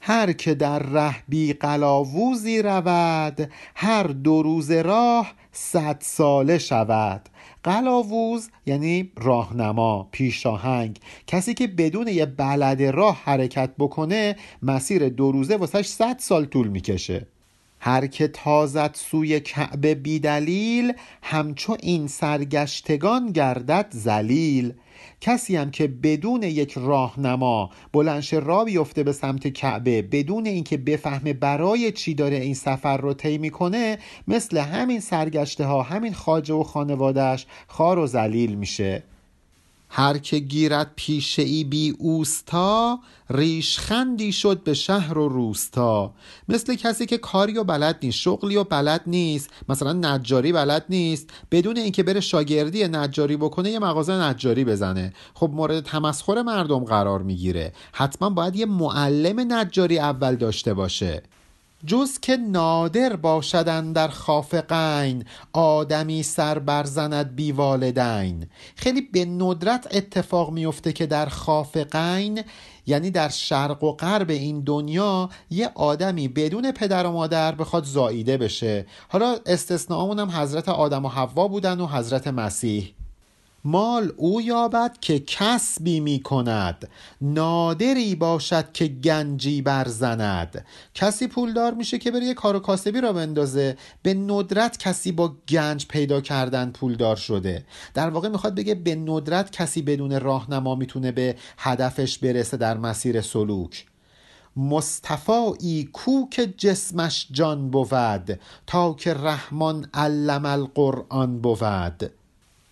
هر 0.00 0.32
که 0.32 0.54
در 0.54 0.78
ره 0.78 1.14
بی 1.28 1.52
قلاووزی 1.52 2.62
رود 2.62 3.50
هر 3.74 4.02
دو 4.02 4.42
روز 4.42 4.70
راه 4.70 5.32
صد 5.52 5.96
ساله 6.00 6.58
شود. 6.58 7.28
قلاووز 7.64 8.48
یعنی 8.66 9.12
راهنما 9.16 10.08
پیشاهنگ. 10.12 10.98
کسی 11.26 11.54
که 11.54 11.66
بدون 11.66 12.08
یه 12.08 12.26
بلد 12.26 12.82
راه 12.82 13.22
حرکت 13.24 13.70
بکنه 13.78 14.36
مسیر 14.62 15.08
دو 15.08 15.32
روزه 15.32 15.56
واسش 15.56 15.86
صد 15.86 16.18
سال 16.18 16.44
طول 16.44 16.68
می‌کشه. 16.68 17.26
هر 17.80 18.06
که 18.06 18.28
تازد 18.28 18.90
سوی 18.94 19.40
کعبه 19.40 19.94
بیدلیل 19.94 20.92
همچو 21.22 21.76
این 21.80 22.06
سرگشتگان 22.06 23.32
گردد 23.32 23.86
زلیل 23.90 24.72
کسی 25.20 25.56
هم 25.56 25.70
که 25.70 25.86
بدون 25.86 26.42
یک 26.42 26.72
راهنما 26.76 27.70
بلنش 27.92 28.32
را 28.32 28.64
بیفته 28.64 29.02
به 29.02 29.12
سمت 29.12 29.48
کعبه 29.48 30.02
بدون 30.02 30.46
اینکه 30.46 30.76
بفهمه 30.76 31.32
برای 31.32 31.92
چی 31.92 32.14
داره 32.14 32.36
این 32.36 32.54
سفر 32.54 32.96
رو 32.96 33.14
طی 33.14 33.38
می‌کنه 33.38 33.98
مثل 34.28 34.58
همین 34.58 35.00
سرگشته 35.00 35.64
ها 35.64 35.82
همین 35.82 36.12
خاجه 36.12 36.54
و 36.54 36.62
خانوادهش 36.62 37.46
خار 37.66 37.98
و 37.98 38.06
زلیل 38.06 38.54
میشه. 38.54 39.02
هر 39.96 40.18
که 40.18 40.38
گیرد 40.38 40.92
پیشه 40.96 41.42
ای 41.42 41.64
بی 41.64 41.96
اوستا 41.98 42.98
ریشخندی 43.30 44.32
شد 44.32 44.62
به 44.64 44.74
شهر 44.74 45.18
و 45.18 45.28
روستا. 45.28 46.14
مثل 46.48 46.74
کسی 46.74 47.06
که 47.06 47.18
کاری 47.18 47.58
و 47.58 47.64
بلد 47.64 47.98
نیست 48.02 48.18
شغلی 48.18 48.56
و 48.56 48.64
بلد 48.64 49.02
نیست 49.06 49.50
مثلا 49.68 49.92
نجاری 49.92 50.52
بلد 50.52 50.84
نیست. 50.88 51.30
بدون 51.50 51.76
اینکه 51.76 52.02
بره 52.02 52.20
شاگردی 52.20 52.88
نجاری 52.88 53.36
بکنه 53.36 53.70
یه 53.70 53.78
مغازه 53.78 54.12
نجاری 54.12 54.64
بزنه. 54.64 55.12
خب 55.34 55.50
مورد 55.52 55.84
تمسخر 55.84 56.42
مردم 56.42 56.84
قرار 56.84 57.22
می‌گیره. 57.22 57.72
حتما 57.92 58.30
باید 58.30 58.56
یه 58.56 58.66
معلم 58.66 59.52
نجاری 59.52 59.98
اول 59.98 60.36
داشته 60.36 60.74
باشه. 60.74 61.22
جز 61.86 62.20
که 62.20 62.36
نادر 62.36 63.16
باشدن 63.16 63.92
در 63.92 64.08
خافقین 64.08 65.24
آدمی 65.52 66.22
سر 66.22 66.58
برزند 66.58 67.34
بی 67.36 67.52
والدین. 67.52 68.46
خیلی 68.76 69.00
به 69.00 69.24
ندرت 69.24 69.88
اتفاق 69.90 70.50
میفته 70.50 70.92
که 70.92 71.06
در 71.06 71.26
خافقین 71.26 72.42
یعنی 72.86 73.10
در 73.10 73.28
شرق 73.28 73.84
و 73.84 73.92
غرب 73.92 74.30
این 74.30 74.60
دنیا 74.60 75.28
یه 75.50 75.70
آدمی 75.74 76.28
بدون 76.28 76.72
پدر 76.72 77.06
و 77.06 77.12
مادر 77.12 77.54
بخواد 77.54 77.84
زاییده 77.84 78.36
بشه. 78.36 78.86
حالا 79.08 79.36
استثناءمون 79.46 80.18
هم 80.18 80.30
حضرت 80.30 80.68
آدم 80.68 81.04
و 81.04 81.08
حوا 81.08 81.48
بودن 81.48 81.80
و 81.80 81.86
حضرت 81.86 82.28
مسیح. 82.28 82.94
مال 83.64 84.12
او 84.16 84.40
یابد 84.40 84.96
که 85.00 85.18
کسبی 85.18 86.00
می 86.00 86.20
کند 86.20 86.88
نادری 87.20 88.14
باشد 88.14 88.72
که 88.72 88.86
گنجی 88.86 89.62
برزند. 89.62 90.64
کسی 90.94 91.26
پولدار 91.26 91.74
میشه 91.74 91.98
که 91.98 92.10
بره 92.10 92.24
یه 92.24 92.34
کار 92.34 92.56
و 92.56 92.58
کاسبی 92.58 93.00
را 93.00 93.12
بندازه. 93.12 93.76
به 94.02 94.14
ندرت 94.14 94.78
کسی 94.78 95.12
با 95.12 95.36
گنج 95.48 95.86
پیدا 95.86 96.20
کردن 96.20 96.70
پولدار 96.70 97.16
شده. 97.16 97.64
در 97.94 98.10
واقع 98.10 98.28
می‌خواد 98.28 98.54
بگه 98.54 98.74
به 98.74 98.94
ندرت 98.94 99.50
کسی 99.50 99.82
بدون 99.82 100.20
راهنما 100.20 100.74
می‌تونه 100.74 101.12
به 101.12 101.36
هدفش 101.58 102.18
برسه 102.18 102.56
در 102.56 102.76
مسیر 102.76 103.20
سلوک. 103.20 103.86
مصطفایی 104.56 105.88
کو 105.92 106.28
که 106.28 106.46
جسمش 106.46 107.28
جان 107.30 107.70
بود 107.70 108.40
تا 108.66 108.92
که 108.92 109.14
رحمان 109.14 109.86
علم 109.94 110.46
القرآن 110.46 111.38
بود. 111.38 112.10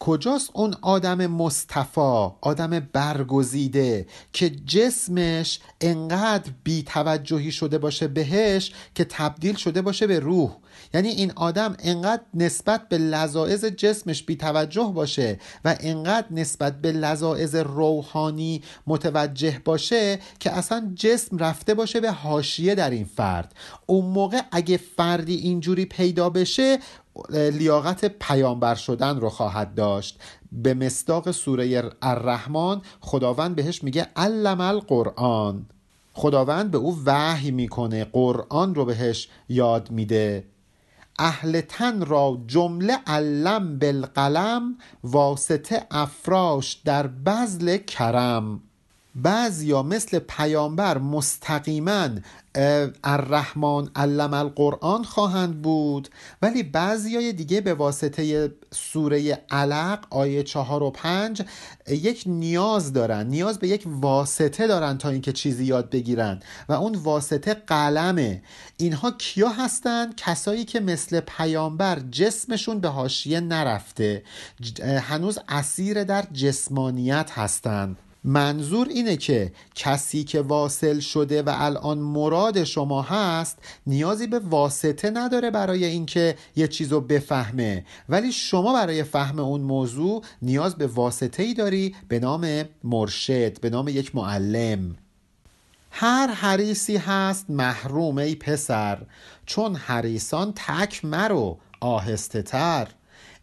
کجاست 0.04 0.50
اون 0.52 0.74
آدم 0.82 1.26
مصطفا 1.26 2.36
آدم 2.40 2.80
برگزیده 2.92 4.06
که 4.32 4.50
جسمش 4.50 5.60
انقدر 5.80 6.50
بیتوجهی 6.64 7.52
شده 7.52 7.78
باشه 7.78 8.08
بهش 8.08 8.72
که 8.94 9.04
تبدیل 9.04 9.56
شده 9.56 9.82
باشه 9.82 10.06
به 10.06 10.20
روح. 10.20 10.56
یعنی 10.94 11.08
این 11.08 11.32
آدم 11.36 11.76
انقدر 11.78 12.22
نسبت 12.34 12.88
به 12.88 12.98
لذاعز 12.98 13.64
جسمش 13.64 14.22
بیتوجه 14.22 14.92
باشه 14.94 15.38
و 15.64 15.76
انقدر 15.80 16.26
نسبت 16.30 16.80
به 16.80 16.92
لذاعز 16.92 17.54
روحانی 17.54 18.62
متوجه 18.86 19.60
باشه 19.64 20.18
که 20.40 20.50
اصلا 20.50 20.92
جسم 20.94 21.38
رفته 21.38 21.74
باشه 21.74 22.00
به 22.00 22.10
حاشیه 22.10 22.74
در 22.74 22.90
این 22.90 23.04
فرد. 23.04 23.54
اون 23.86 24.04
موقع 24.04 24.40
اگه 24.50 24.76
فردی 24.96 25.34
اینجوری 25.34 25.84
پیدا 25.84 26.30
بشه 26.30 26.78
لیاقت 27.30 28.04
پیامبر 28.04 28.74
شدن 28.74 29.20
رو 29.20 29.28
خواهد 29.28 29.74
داشت. 29.74 30.18
به 30.52 30.74
مصداق 30.74 31.30
سوره 31.30 31.90
الرحمن 32.02 32.80
خداوند 33.00 33.56
بهش 33.56 33.84
میگه 33.84 34.06
علم 34.16 34.60
القرآن. 34.60 35.66
خداوند 36.12 36.70
به 36.70 36.78
او 36.78 36.98
وحی 37.06 37.50
می‌کنه 37.50 38.04
قرآن 38.04 38.74
رو 38.74 38.84
بهش 38.84 39.28
یاد 39.48 39.90
میده. 39.90 40.44
اهل 41.18 41.60
تن 41.60 42.04
را 42.04 42.38
جمله 42.46 42.98
علم 43.06 43.78
بالقلم 43.78 44.78
واسطه 45.04 45.86
افراش 45.90 46.74
در 46.74 47.06
بزل 47.06 47.76
کرم. 47.76 48.60
بعضیا 49.14 49.82
مثل 49.82 50.18
پیامبر 50.18 50.98
مستقیما 50.98 52.08
الرحمن 53.04 53.88
علم 53.96 54.34
القرآن 54.34 55.04
خواهند 55.04 55.62
بود 55.62 56.08
ولی 56.42 56.62
بعضی 56.62 57.32
دیگه 57.32 57.60
به 57.60 57.74
واسطه 57.74 58.52
سوره 58.70 59.42
علق 59.50 60.06
آیه 60.10 60.42
چهار 60.42 60.82
و 60.82 60.90
پنج 60.90 61.42
یک 61.88 62.22
نیاز 62.26 62.92
دارن 62.92 63.26
نیاز 63.26 63.58
به 63.58 63.68
یک 63.68 63.82
واسطه 63.86 64.66
دارن 64.66 64.98
تا 64.98 65.08
اینکه 65.08 65.32
چیزی 65.32 65.64
یاد 65.64 65.90
بگیرن. 65.90 66.40
و 66.68 66.72
اون 66.72 66.94
واسطه 66.94 67.54
قلمه. 67.54 68.42
اینها 68.76 69.10
کیا 69.10 69.48
هستن؟ 69.48 70.12
کسایی 70.16 70.64
که 70.64 70.80
مثل 70.80 71.20
پیامبر 71.20 71.98
جسمشون 72.10 72.80
به 72.80 72.88
حاشیه 72.88 73.40
نرفته 73.40 74.22
هنوز 74.82 75.38
اسیر 75.48 76.04
در 76.04 76.24
جسمانیت 76.32 77.30
هستند 77.30 77.96
منظور 78.24 78.88
اینه 78.88 79.16
که 79.16 79.52
کسی 79.74 80.24
که 80.24 80.40
واصل 80.40 81.00
شده 81.00 81.42
و 81.42 81.52
الان 81.54 81.98
مراد 81.98 82.64
شما 82.64 83.02
هست 83.02 83.58
نیازی 83.86 84.26
به 84.26 84.38
واسطه 84.38 85.10
نداره 85.10 85.50
برای 85.50 85.84
اینکه 85.84 86.36
یه 86.56 86.68
چیزو 86.68 87.00
بفهمه. 87.00 87.84
ولی 88.08 88.32
شما 88.32 88.72
برای 88.72 89.02
فهم 89.02 89.38
اون 89.38 89.60
موضوع 89.60 90.22
نیاز 90.42 90.76
به 90.76 90.86
واسطه 90.86 91.42
ای 91.42 91.54
داری 91.54 91.94
به 92.08 92.18
نام 92.18 92.64
مرشد 92.84 93.60
به 93.60 93.70
نام 93.70 93.88
یک 93.88 94.16
معلم. 94.16 94.96
هر 95.90 96.26
حریسی 96.26 96.96
هست 96.96 97.50
محروم 97.50 98.18
ای 98.18 98.34
پسر 98.34 98.98
چون 99.46 99.76
حریسان 99.76 100.52
تک 100.56 101.04
مرو 101.04 101.58
آهسته 101.80 102.42
تر 102.42 102.88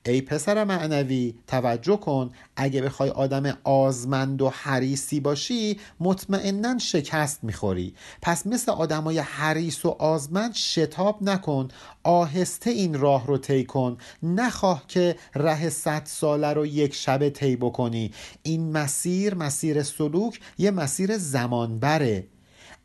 ای 0.05 0.21
پسر 0.21 0.63
معنوی 0.63 1.35
توجه 1.47 1.97
کن. 1.97 2.31
اگه 2.55 2.81
بخوای 2.81 3.09
آدم 3.09 3.57
آزمند 3.63 4.41
و 4.41 4.49
حریسی 4.49 5.19
باشی 5.19 5.79
مطمئنا 5.99 6.77
شکست 6.77 7.43
می‌خوری. 7.43 7.93
پس 8.21 8.47
مثل 8.47 8.71
آدمای 8.71 9.19
حریس 9.19 9.85
و 9.85 9.89
آزمند 9.89 10.53
شتاب 10.53 11.17
نکن. 11.23 11.67
آهسته 12.03 12.69
این 12.69 12.99
راه 12.99 13.27
رو 13.27 13.37
طی 13.37 13.63
کن. 13.63 13.97
نخواه 14.23 14.83
که 14.87 15.15
ره 15.35 15.69
صد 15.69 16.01
ساله 16.05 16.53
رو 16.53 16.65
یک 16.65 16.93
شب 16.93 17.29
طی 17.29 17.55
بکنی. 17.55 18.11
این 18.43 18.71
مسیر 18.71 19.35
مسیر 19.35 19.83
سلوک 19.83 20.39
یه 20.57 20.71
مسیر 20.71 21.17
زمانبره. 21.17 22.27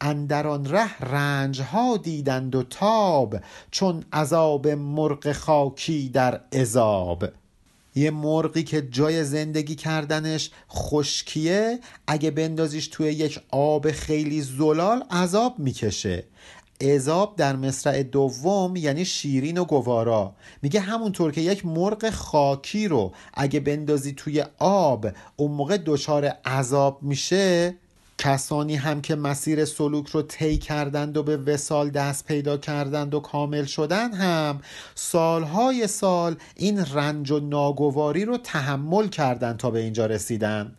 اندران 0.01 0.65
ره 0.65 1.03
رنج 1.03 1.61
ها 1.61 1.97
دیدند 1.97 2.55
و 2.55 2.63
تاب 2.63 3.37
چون 3.71 4.05
عذاب 4.13 4.69
مرغ 4.69 5.33
خاکی 5.33 6.09
در 6.09 6.41
عذاب. 6.53 7.25
یه 7.95 8.11
مرغی 8.11 8.63
که 8.63 8.83
جای 8.83 9.25
زندگی 9.25 9.75
کردنش 9.75 10.51
خشکیه 10.71 11.79
اگه 12.07 12.31
بندازیش 12.31 12.89
توی 12.89 13.07
یک 13.07 13.41
آب 13.51 13.91
خیلی 13.91 14.43
زلال 14.43 15.03
عذاب 15.11 15.59
می‌کشه. 15.59 16.25
عذاب 16.81 17.37
در 17.37 17.57
مصرع 17.57 18.03
دوم 18.03 18.77
یعنی 18.77 19.05
شیرین 19.05 19.59
و 19.59 19.65
گوارا. 19.65 20.35
میگه 20.63 20.81
همونطور 20.81 21.33
که 21.33 21.41
یک 21.41 21.67
مرغ 21.67 22.11
خاکی 22.11 22.89
رو 22.89 23.13
اگه 23.35 23.61
بندازی 23.61 24.13
توی 24.13 24.45
آب 24.59 25.07
اون 25.37 25.51
موقع 25.51 25.79
دچار 25.87 26.25
عذاب 26.27 27.03
میشه. 27.03 27.77
کسانی 28.19 28.77
هم 28.77 29.01
که 29.01 29.15
مسیر 29.15 29.65
سلوک 29.65 30.09
رو 30.09 30.23
طی 30.23 30.59
کردند 30.59 31.17
و 31.17 31.23
به 31.23 31.37
وسال 31.37 31.91
دست 31.91 32.25
پیدا 32.25 32.57
کردند 32.57 33.15
و 33.15 33.21
کامل 33.21 33.65
شدن 33.65 34.13
هم 34.13 34.61
سالهای 34.95 35.87
سال 35.87 36.37
این 36.57 36.85
رنج 36.85 37.31
و 37.31 37.41
ناگواری 37.41 38.25
رو 38.25 38.39
تحمل 38.39 39.09
کردند 39.09 39.57
تا 39.57 39.71
به 39.71 39.81
اینجا 39.81 40.07
رسیدن. 40.07 40.77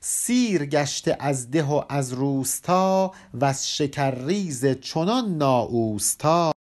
سیر 0.00 0.66
گشته 0.66 1.16
از 1.20 1.50
ده 1.50 1.64
و 1.64 1.82
از 1.88 2.12
روستا 2.12 3.12
و 3.34 3.44
از 3.44 3.68
شکرریز 3.68 4.66
چنان 4.66 5.36
ناوستا 5.36 6.55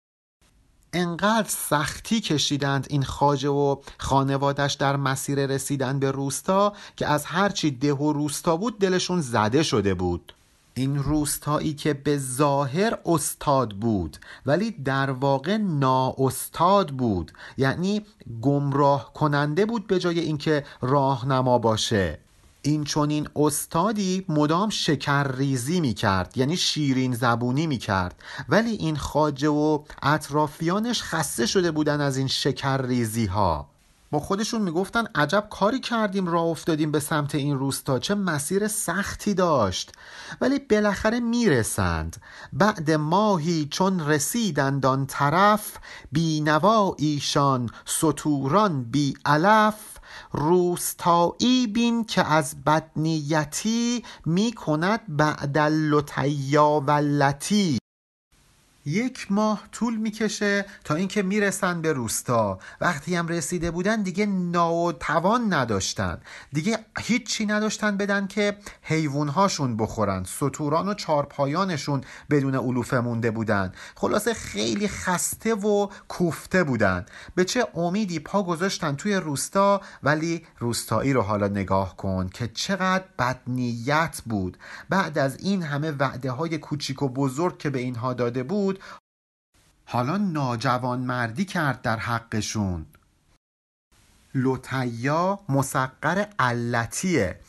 انقدر 0.95 1.49
سختی 1.49 2.21
کشیدند 2.21 2.87
این 2.89 3.03
خاجه 3.03 3.49
و 3.49 3.75
خانوادش 3.97 4.73
در 4.73 4.95
مسیر 4.95 5.45
رسیدن 5.45 5.99
به 5.99 6.11
روستا 6.11 6.73
که 6.95 7.07
از 7.07 7.25
هرچی 7.25 7.71
ده 7.71 7.93
و 7.93 8.13
روستا 8.13 8.57
بود 8.57 8.79
دلشون 8.79 9.21
زده 9.21 9.63
شده 9.63 9.93
بود. 9.93 10.33
این 10.73 10.95
روستایی 10.95 11.73
که 11.73 11.93
به 11.93 12.17
ظاهر 12.17 12.97
استاد 13.05 13.73
بود 13.73 14.17
ولی 14.45 14.71
در 14.71 15.11
واقع 15.11 15.57
نااستاد 15.57 16.89
بود. 16.89 17.31
یعنی 17.57 18.01
گمراه 18.41 19.13
کننده 19.13 19.65
بود 19.65 19.87
به 19.87 19.99
جای 19.99 20.19
اینکه 20.19 20.63
راهنما 20.81 21.57
باشه. 21.57 22.19
این 22.65 22.83
چونین 22.83 23.27
استادی 23.35 24.25
مدام 24.29 24.69
شکر 24.69 25.35
ریزی 25.35 25.79
می 25.79 25.93
کرد 25.93 26.37
یعنی 26.37 26.57
شیرین 26.57 27.15
زبونی 27.15 27.67
می 27.67 27.77
کرد 27.77 28.15
ولی 28.49 28.71
این 28.71 28.95
خاجه 28.95 29.49
و 29.49 29.83
اطرافیانش 30.03 31.03
خسته 31.03 31.45
شده 31.45 31.71
بودن 31.71 32.01
از 32.01 32.17
این 32.17 32.27
شکر 32.27 32.81
ریزی 32.81 33.25
ها 33.25 33.67
با 34.11 34.19
خودشون 34.19 34.61
می‌گفتن 34.61 35.05
عجب 35.15 35.47
کاری 35.49 35.79
کردیم 35.79 36.27
راه 36.27 36.43
افتادیم 36.43 36.91
به 36.91 36.99
سمت 36.99 37.35
این 37.35 37.57
روستا 37.57 37.99
چه 37.99 38.15
مسیر 38.15 38.67
سختی 38.67 39.33
داشت. 39.33 39.91
ولی 40.41 40.59
بالاخره 40.59 41.19
می‌رسند. 41.19 42.17
بعد 42.53 42.91
ماهی 42.91 43.67
چون 43.71 44.07
رسیدند 44.07 44.85
آن 44.85 45.05
طرف 45.05 45.77
بینوا 46.11 46.95
ایشان 46.97 47.69
سطوران 47.85 48.83
بی 48.83 49.13
علف 49.25 49.94
روستایی 50.31 51.67
بین 51.67 52.05
که 52.05 52.23
از 52.23 52.63
بدنیتی 52.63 54.03
می 54.25 54.51
کند 54.51 55.01
بعد 55.07 55.57
اللطیا 55.57 56.83
ولتی 56.87 57.77
یک 58.85 59.31
ماه 59.31 59.63
طول 59.71 59.95
می‌کشه 59.95 60.65
تا 60.83 60.95
اینکه 60.95 61.23
می‌رسن 61.23 61.81
به 61.81 61.93
روستا. 61.93 62.59
وقتی 62.81 63.15
هم 63.15 63.27
رسیده 63.27 63.71
بودن 63.71 64.01
دیگه 64.01 64.25
ناوتوان 64.25 65.53
نداشتن. 65.53 66.17
دیگه 66.53 66.79
هیچی 66.99 67.45
نداشتن 67.45 67.97
بدن 67.97 68.27
که 68.27 68.57
حیوانهاشون 68.81 69.77
بخورن. 69.77 70.23
سطوران 70.23 70.89
و 70.89 70.93
چارپایانشون 70.93 72.01
بدون 72.29 72.55
علوفه 72.55 72.99
مونده 72.99 73.31
بودن. 73.31 73.71
خلاصه 73.95 74.33
خیلی 74.33 74.87
خسته 74.87 75.53
و 75.55 75.87
کوفته 76.07 76.63
بودن. 76.63 77.05
به 77.35 77.45
چه 77.45 77.67
امیدی 77.75 78.19
پا 78.19 78.43
گذاشتن 78.43 78.95
توی 78.95 79.15
روستا؟ 79.15 79.81
ولی 80.03 80.45
روستایی 80.59 81.13
رو 81.13 81.21
حالا 81.21 81.47
نگاه 81.47 81.97
کن 81.97 82.29
که 82.33 82.47
چقدر 82.47 83.03
بدنیت 83.19 84.21
بود. 84.25 84.57
بعد 84.89 85.17
از 85.17 85.37
این 85.39 85.63
همه 85.63 85.91
وعده 85.91 86.31
های 86.31 86.57
کوچیک 86.57 87.01
و 87.01 87.09
بزرگ 87.09 87.57
که 87.57 87.69
به 87.69 87.79
اینها 87.79 88.13
داده 88.13 88.43
بود 88.43 88.74
حالا 89.85 90.17
ناجوان 90.17 90.99
مردی 90.99 91.45
کرد 91.45 91.81
در 91.81 91.97
حقشون. 91.97 92.85
لوتیا 94.35 95.39
مسقر 95.49 96.25
علتیه. 96.39 97.39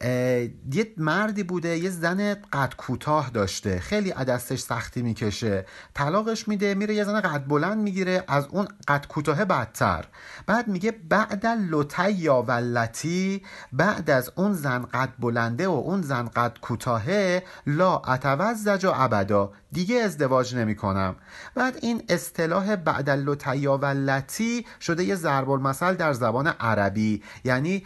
یه 0.00 0.94
مردی 0.96 1.42
بوده 1.42 1.78
یه 1.78 1.90
زن 1.90 2.34
قد 2.34 2.74
کوتاه 2.76 3.30
داشته. 3.30 3.80
خیلی 3.80 4.10
دستش 4.10 4.60
سختی 4.60 5.02
می‌کشه. 5.02 5.66
طلاقش 5.94 6.48
میده 6.48 6.74
میره 6.74 6.94
یه 6.94 7.04
زن 7.04 7.20
قد 7.20 7.46
بلند 7.46 7.78
می‌گیره. 7.78 8.24
از 8.28 8.46
اون 8.46 8.68
قد 8.88 9.06
کوتاه 9.06 9.44
بدتر. 9.44 10.04
بعد 10.46 10.68
میگه 10.68 10.90
بعد 11.08 11.46
لطیا 11.46 12.42
ولتی 12.42 13.42
بعد 13.72 14.10
از 14.10 14.32
اون 14.34 14.52
زن 14.52 14.82
قد 14.82 15.08
بلنده 15.18 15.68
و 15.68 15.72
اون 15.72 16.02
زن 16.02 16.28
قد 16.28 16.58
کوتاهه 16.60 17.42
لا 17.66 17.98
اتوزج 17.98 18.84
و 18.84 18.92
ابدا. 18.94 19.52
دیگه 19.72 19.96
ازدواج 19.96 20.56
نمی‌کنم. 20.56 21.16
بعد 21.54 21.78
این 21.82 22.02
اصطلاح 22.08 22.76
بعد 22.76 23.10
لطیا 23.10 23.78
ولتی 23.78 24.66
شده 24.80 25.04
یه 25.04 25.14
ضرب 25.14 25.50
المثل 25.50 25.94
در 25.94 26.12
زبان 26.12 26.46
عربی. 26.46 27.22
یعنی 27.44 27.84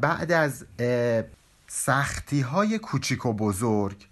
بعد 0.00 0.32
از 0.32 0.64
سختی 1.66 2.40
های 2.40 2.78
کوچیک 2.78 3.26
و 3.26 3.32
بزرگ 3.32 4.08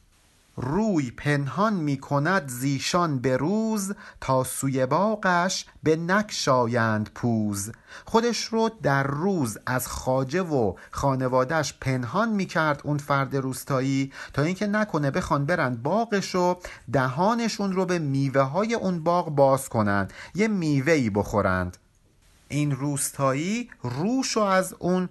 روی 0.57 1.11
پنهان 1.11 1.75
می 1.75 1.97
کند 1.97 2.49
زیشان 2.49 3.19
به 3.19 3.37
روز 3.37 3.95
تا 4.21 4.45
سوی 4.45 4.87
باغش 4.87 5.67
به 5.83 5.97
نکشایند 5.97 7.11
پوز. 7.15 7.73
خودش 8.05 8.45
رو 8.45 8.71
در 8.83 9.03
روز 9.03 9.59
از 9.67 9.89
خاجه 9.89 10.43
و 10.43 10.75
خانوادهش 10.91 11.75
پنهان 11.81 12.29
می 12.29 12.47
کرد 12.47 12.81
اون 12.85 12.99
فرد 12.99 13.37
روستایی 13.37 14.13
تا 14.33 14.43
اینکه 14.43 14.67
نکنه 14.67 15.11
بخوان 15.11 15.47
برند 15.47 15.83
باغش 15.83 16.35
و 16.35 16.57
دهانشون 16.93 17.73
رو 17.73 17.87
به 17.87 17.99
میوه 17.99 18.43
های 18.43 18.75
اون 18.75 19.05
باغ 19.05 19.31
باز 19.31 19.69
کنند 19.69 20.13
یه 20.35 20.49
میوهی 20.49 21.11
بخورند. 21.11 21.77
این 22.49 22.73
روستایی 22.73 23.71
روش 23.83 24.33
رو 24.33 24.43
از 24.43 24.75
اون 24.79 25.09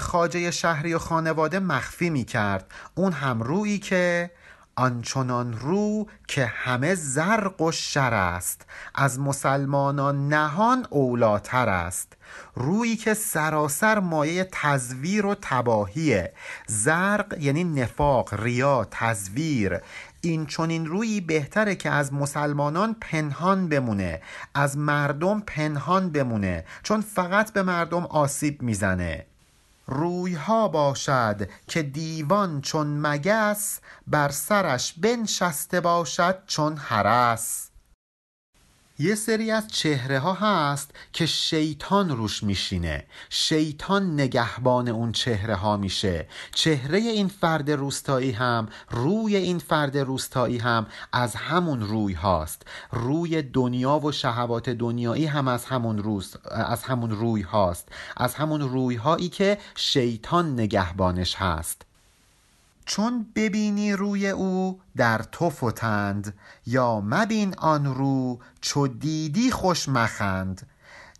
خاجه 0.00 0.50
شهری 0.50 0.94
و 0.94 0.98
خانواده 0.98 1.58
مخفی 1.58 2.10
می 2.10 2.24
کرد 2.24 2.70
اون 2.94 3.12
هم 3.12 3.42
رویی 3.42 3.78
که 3.78 4.30
آنچنان 4.78 5.52
رو 5.52 6.06
که 6.28 6.46
همه 6.46 6.94
زرق 6.94 7.60
و 7.60 7.72
شر 7.72 8.14
است. 8.14 8.66
از 8.94 9.20
مسلمانان 9.20 10.28
نهان 10.28 10.86
اولاتر 10.90 11.68
است. 11.68 12.12
رویی 12.54 12.96
که 12.96 13.14
سراسر 13.14 13.98
مایه 13.98 14.48
تزویر 14.52 15.26
و 15.26 15.34
تباهیه. 15.42 16.32
زرق 16.66 17.38
یعنی 17.38 17.64
نفاق 17.64 18.34
ریا 18.34 18.86
تزویر. 18.90 19.80
این 20.28 20.46
چنین 20.46 20.86
رویی 20.86 21.20
بهتره 21.20 21.74
که 21.74 21.90
از 21.90 22.12
مسلمانان 22.12 22.96
پنهان 23.00 23.68
بمونه 23.68 24.22
از 24.54 24.78
مردم 24.78 25.40
پنهان 25.40 26.10
بمونه 26.10 26.64
چون 26.82 27.00
فقط 27.00 27.52
به 27.52 27.62
مردم 27.62 28.04
آسیب 28.06 28.62
می‌زنه. 28.62 29.26
رویها 29.86 30.68
باشد 30.68 31.48
که 31.68 31.82
دیوان 31.82 32.60
چون 32.60 33.06
مگس 33.06 33.80
بر 34.06 34.28
سرش 34.28 34.92
بنشسته 34.92 35.80
باشد 35.80 36.38
چون 36.46 36.76
حرس 36.76 37.70
یه 38.98 39.14
سری 39.14 39.50
از 39.50 39.68
چهره 39.68 40.18
ها 40.18 40.32
هست 40.32 40.90
که 41.12 41.26
شیطان 41.26 42.16
روش 42.16 42.42
میشینه. 42.42 43.04
شیطان 43.30 44.14
نگهبان 44.14 44.88
اون 44.88 45.12
چهره 45.12 45.54
ها 45.54 45.76
میشه. 45.76 46.28
چهره 46.54 46.98
این 46.98 47.28
فرد 47.28 47.70
روستایی 47.70 48.32
هم 48.32 48.68
روی 48.90 49.36
این 49.36 49.58
فرد 49.58 49.98
روستایی 49.98 50.58
هم 50.58 50.86
از 51.12 51.34
همون 51.34 51.80
روی 51.80 52.14
هاست. 52.14 52.62
روی 52.92 53.42
دنیا 53.42 53.98
و 53.98 54.12
شهوات 54.12 54.70
دنیایی 54.70 55.26
هم 55.26 55.48
از 55.48 55.64
همون 55.64 55.98
روز 55.98 56.36
از 56.50 56.82
همون 56.82 57.10
روی 57.10 57.42
هاست. 57.42 57.88
از 58.16 58.34
همون 58.34 58.60
روی 58.60 58.96
هایی 58.96 59.28
که 59.28 59.58
شیطان 59.74 60.52
نگهبانش 60.52 61.34
هست. 61.34 61.82
چون 62.86 63.26
ببینی 63.34 63.92
روی 63.92 64.28
او 64.30 64.80
در 64.96 65.18
تو 65.18 65.50
فتند 65.50 66.34
یا 66.66 67.00
مبین 67.00 67.54
آن 67.58 67.94
رو 67.94 68.38
چو 68.60 68.88
دیدی 68.88 69.50
خوش 69.50 69.88
مخند. 69.88 70.66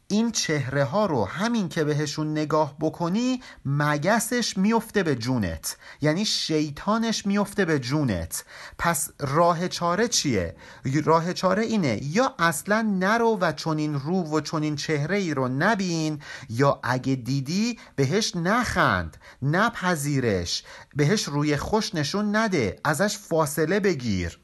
این 0.09 0.33
چهره 0.33 0.85
ها 0.85 1.07
رو 1.07 1.25
همین 1.25 1.69
که 1.69 1.85
بهشون 1.85 2.31
نگاه 2.31 2.77
بکنی 2.81 3.43
مگسش 3.65 4.57
میفته 4.57 5.03
به 5.03 5.17
جونت. 5.17 5.77
یعنی 6.01 6.25
شیطانش 6.25 7.27
میفته 7.27 7.65
به 7.65 7.79
جونت. 7.79 8.45
پس 8.79 9.11
راه 9.21 9.69
چاره 9.69 10.09
چیه؟ 10.09 10.57
راه 11.05 11.33
چاره 11.33 11.63
اینه 11.63 12.01
یا 12.03 12.35
اصلا 12.39 12.83
نرو 12.83 13.39
و 13.41 13.53
چنین 13.53 13.95
رو 13.95 14.23
و 14.23 14.41
چنین 14.41 14.77
چهره 14.77 15.17
ای 15.17 15.35
رو 15.35 15.49
نبین 15.49 16.23
یا 16.51 16.81
اگه 16.83 17.15
دیدی 17.15 17.79
بهش 17.97 18.37
نخند 18.37 19.17
نپذیرش 19.43 20.65
بهش 20.97 21.23
روی 21.23 21.57
خوش 21.57 21.95
نشون 21.95 22.37
نده 22.37 22.81
ازش 22.85 23.19
فاصله 23.19 23.81
بگیر. 23.81 24.39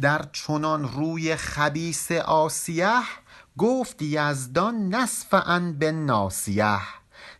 در 0.00 0.24
چنان 0.32 0.92
روی 0.92 1.36
خبیس 1.36 2.12
آسیه 2.12 3.02
گفت 3.58 4.02
یزدان 4.02 4.94
نصف 4.94 5.34
ان 5.46 5.78
به 5.78 5.92
ناسیه 5.92 6.78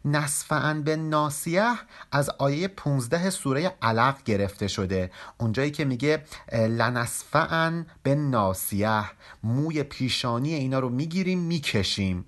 نصف 0.04 0.52
ان 0.52 0.82
به 0.82 0.96
ناسیه 0.96 1.74
از 2.12 2.30
آیه 2.30 2.68
15 2.68 3.30
سوره 3.30 3.74
علق 3.82 4.22
گرفته 4.24 4.68
شده. 4.68 5.10
اونجایی 5.38 5.70
که 5.70 5.84
میگه 5.84 6.24
لنصف 6.52 7.36
ان 7.36 7.86
به 8.02 8.14
ناسیه 8.14 9.04
موی 9.42 9.82
پیشانی 9.82 10.54
اینا 10.54 10.78
رو 10.78 10.88
می‌گیریم 10.88 11.38
می‌کشیم. 11.38 12.26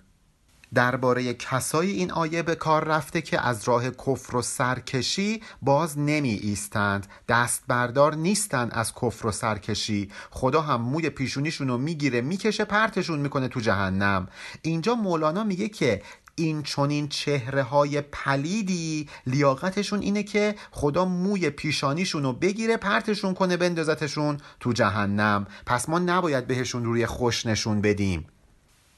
درباره 0.74 1.34
کسایی 1.34 1.90
این 1.90 2.12
آیه 2.12 2.42
به 2.42 2.54
کار 2.54 2.84
رفته 2.84 3.22
که 3.22 3.46
از 3.46 3.68
راه 3.68 3.90
کفر 3.90 4.36
و 4.36 4.42
سرکشی 4.42 5.42
باز 5.62 5.98
نمی 5.98 6.30
ایستند. 6.30 7.06
دست 7.28 7.64
بردار 7.68 8.14
نیستند 8.14 8.70
از 8.72 8.94
کفر 8.94 9.26
و 9.26 9.32
سرکشی. 9.32 10.10
خدا 10.30 10.60
هم 10.60 10.80
موی 10.80 11.10
پیشونیشون 11.10 11.68
رو 11.68 11.78
می‌گیره 11.78 12.20
می‌کشه 12.20 12.64
پرتشون 12.64 13.18
می‌کنه 13.18 13.48
تو 13.48 13.60
جهنم. 13.60 14.28
اینجا 14.62 14.94
مولانا 14.94 15.44
میگه 15.44 15.68
که 15.68 16.02
این 16.34 16.62
چونین 16.62 17.08
چهره 17.08 17.62
های 17.62 18.00
پلیدی 18.00 19.08
لیاقتشون 19.26 20.00
اینه 20.00 20.22
که 20.22 20.54
خدا 20.70 21.04
موی 21.04 21.50
پیشانیشون 21.50 22.22
رو 22.22 22.32
بگیره 22.32 22.76
پرتشون 22.76 23.34
کنه 23.34 23.56
بندازتشون 23.56 24.38
تو 24.60 24.72
جهنم. 24.72 25.46
پس 25.66 25.88
ما 25.88 25.98
نباید 25.98 26.46
بهشون 26.46 26.84
روی 26.84 27.06
خوش 27.06 27.46
نشون 27.46 27.80
بدیم. 27.80 28.26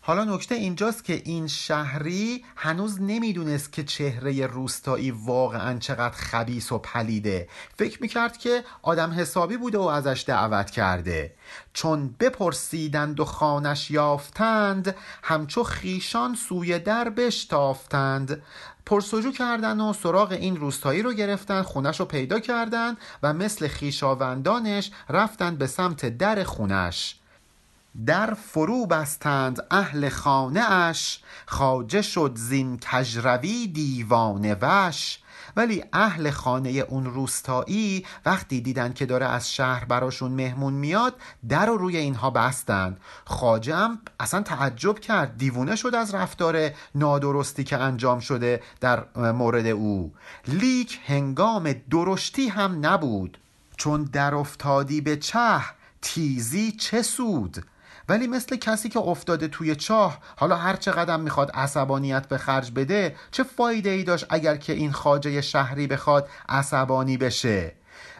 حالا 0.04 0.24
نکته 0.24 0.54
اینجاست 0.54 1.04
که 1.04 1.22
این 1.24 1.46
شهری 1.46 2.44
هنوز 2.56 3.00
نمی‌دونست 3.00 3.72
که 3.72 3.84
چهره 3.84 4.46
روستایی 4.46 5.10
واقعا 5.10 5.78
چقدر 5.78 6.14
خبیس 6.14 6.72
و 6.72 6.78
پلیده. 6.78 7.48
فکر 7.76 8.02
می‌کرد 8.02 8.36
که 8.36 8.64
آدم 8.82 9.12
حسابی 9.12 9.56
بوده 9.56 9.78
و 9.78 9.82
ازش 9.82 10.24
دعوت 10.26 10.70
کرده. 10.70 11.34
چون 11.72 12.14
بپرسیدند 12.20 13.20
و 13.20 13.24
خانش 13.24 13.90
یافتند 13.90 14.94
همچو 15.22 15.62
خیشان 15.62 16.34
سوی 16.34 16.78
در 16.78 17.10
بشتافتند. 17.10 18.42
پرسجو 18.86 19.32
کردن 19.32 19.80
و 19.80 19.92
سراغ 19.92 20.32
این 20.32 20.56
روستایی 20.56 21.02
رو 21.02 21.12
گرفتن 21.12 21.62
خونش 21.62 22.00
رو 22.00 22.06
پیدا 22.06 22.40
کردن 22.40 22.96
و 23.22 23.32
مثل 23.32 23.68
خیشاوندانش 23.68 24.90
رفتن 25.08 25.56
به 25.56 25.66
سمت 25.66 26.06
در 26.06 26.44
خونش. 26.44 27.16
در 28.06 28.34
فرو 28.34 28.86
بستند 28.86 29.66
اهل 29.70 30.08
خانه 30.08 30.72
اش 30.72 31.20
خاجه 31.46 32.02
شد 32.02 32.32
زین 32.34 32.78
کجروی 32.78 33.66
دیوانه 33.66 34.56
وش. 34.62 35.18
ولی 35.56 35.84
اهل 35.92 36.30
خانه 36.30 36.70
اون 36.70 37.04
روستایی 37.04 38.06
وقتی 38.26 38.60
دیدن 38.60 38.92
که 38.92 39.06
داره 39.06 39.26
از 39.26 39.52
شهر 39.54 39.84
براشون 39.84 40.32
مهمون 40.32 40.72
میاد 40.72 41.14
در 41.48 41.66
رو 41.66 41.76
روی 41.76 41.96
اینها 41.96 42.30
بستند. 42.30 43.00
خاجه 43.24 43.76
هم 43.76 43.98
اصلا 44.20 44.42
تعجب 44.42 44.98
کرد 44.98 45.36
دیوونه 45.38 45.76
شد 45.76 45.94
از 45.94 46.14
رفتار 46.14 46.70
نادرستی 46.94 47.64
که 47.64 47.78
انجام 47.78 48.20
شده 48.20 48.62
در 48.80 49.04
مورد 49.16 49.66
او. 49.66 50.12
لیک 50.48 51.00
هنگام 51.06 51.74
درشتی 51.90 52.48
هم 52.48 52.86
نبود. 52.86 53.38
چون 53.76 54.02
در 54.04 54.34
افتادی 54.34 55.00
به 55.00 55.16
چه 55.16 55.60
تیزی 56.02 56.72
چه 56.72 57.02
سود؟ 57.02 57.64
ولی 58.12 58.26
مثل 58.26 58.56
کسی 58.56 58.88
که 58.88 58.98
افتاده 58.98 59.48
توی 59.48 59.76
چاه 59.76 60.18
حالا 60.36 60.56
هر 60.56 60.76
چه 60.76 60.90
قدم 60.90 61.20
می‌خواد 61.20 61.50
عصبانیت 61.50 62.28
به 62.28 62.38
خرج 62.38 62.72
بده 62.72 63.16
چه 63.30 63.42
فایده 63.42 63.90
ای 63.90 64.02
داشت 64.04 64.26
اگر 64.30 64.56
که 64.56 64.72
این 64.72 64.92
خاجه 64.92 65.40
شهری 65.40 65.86
بخواد 65.86 66.28
عصبانی 66.48 67.16
بشه؟ 67.16 67.72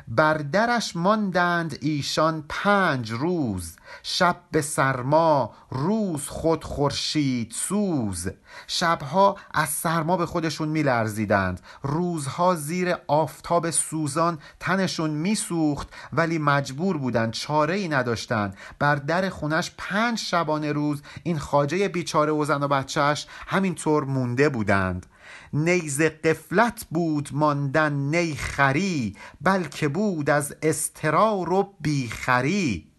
بر 0.08 0.34
درش 0.34 0.96
ماندند 0.96 1.78
ایشان 1.80 2.44
پنج 2.48 3.10
روز. 3.10 3.76
شب 4.02 4.36
به 4.50 4.62
سرما 4.62 5.54
روز 5.70 6.28
خود 6.28 6.64
خورشید 6.64 7.52
سوز. 7.52 8.28
شبها 8.66 9.36
از 9.54 9.68
سرما 9.68 10.16
به 10.16 10.26
خودشون 10.26 10.68
میلرزیدند. 10.68 11.60
روزها 11.82 12.54
زیر 12.54 12.94
آفتاب 13.06 13.70
سوزان 13.70 14.38
تنشون 14.60 15.10
میسوخت 15.10 15.88
ولی 16.12 16.38
مجبور 16.38 16.98
بودند 16.98 17.32
چاره 17.32 17.74
ای 17.74 17.88
نداشتند 17.88 18.56
بر 18.78 18.96
در 18.96 19.28
خونش 19.28 19.72
پنج 19.78 20.18
شبانه 20.18 20.72
روز 20.72 21.02
این 21.22 21.38
خاجه 21.38 21.88
بیچاره 21.88 22.32
و 22.32 22.44
زن 22.44 22.62
و 22.62 22.68
بچهش 22.68 23.26
همینطور 23.46 24.04
مونده 24.04 24.48
بودند. 24.48 25.06
نیز 25.52 26.00
قفلت 26.00 26.86
بود 26.90 27.28
ماندن 27.32 27.92
نی 27.92 28.34
خری 28.34 29.16
بلکه 29.40 29.88
بود 29.88 30.30
از 30.30 30.56
استرار 30.62 31.52
و 31.52 31.74
بیخری. 31.80 32.91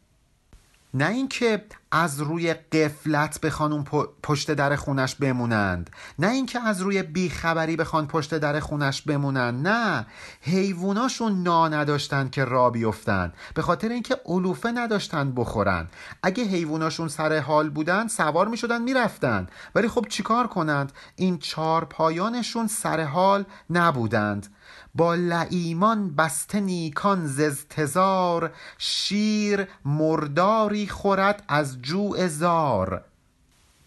نه 0.94 1.08
اینکه 1.08 1.66
از 1.92 2.22
روی 2.22 2.54
قفلت 2.54 3.42
بخوان 3.42 3.74
اون 3.74 3.84
پشت 4.24 4.52
در 4.52 4.76
خونش 4.76 5.16
بمونند 5.16 5.90
نه 6.20 6.30
اینکه 6.30 6.60
از 6.60 6.82
روی 6.82 7.04
بیخبری 7.04 7.76
بخوان 7.76 8.08
پشت 8.08 8.38
در 8.38 8.60
خونش 8.60 9.02
بمونند 9.02 9.68
نه. 9.68 10.06
حیواناشون 10.42 11.44
نا 11.44 11.68
نداشتن 11.68 12.30
که 12.30 12.46
را 12.46 12.70
بیفتن 12.70 13.34
به 13.56 13.62
خاطر 13.62 13.90
اینکه 13.90 14.18
علوفه 14.26 14.72
نداشتن 14.72 15.32
بخورن 15.32 15.88
اگه 16.24 16.44
حیواناشون 16.44 17.08
سر 17.08 17.40
حال 17.40 17.70
بودن 17.70 18.08
سوار 18.08 18.48
می 18.48 18.58
شدن 18.58 19.48
ولی 19.76 19.88
خب 19.88 20.06
چیکار 20.10 20.48
کنند؟ 20.48 20.92
این 21.16 21.38
چهار 21.38 21.86
پایانشون 21.86 22.68
سر 22.68 23.04
حال 23.04 23.46
نبودند. 23.70 24.48
با 24.96 25.16
لعیمان 25.16 26.16
بسته 26.16 26.60
نیکان 26.60 27.28
ززتزار 27.28 28.52
شیر 28.78 29.68
مرداری 29.86 30.88
خورد 30.88 31.44
از 31.48 31.82
جوع 31.82 32.28
زار. 32.28 33.04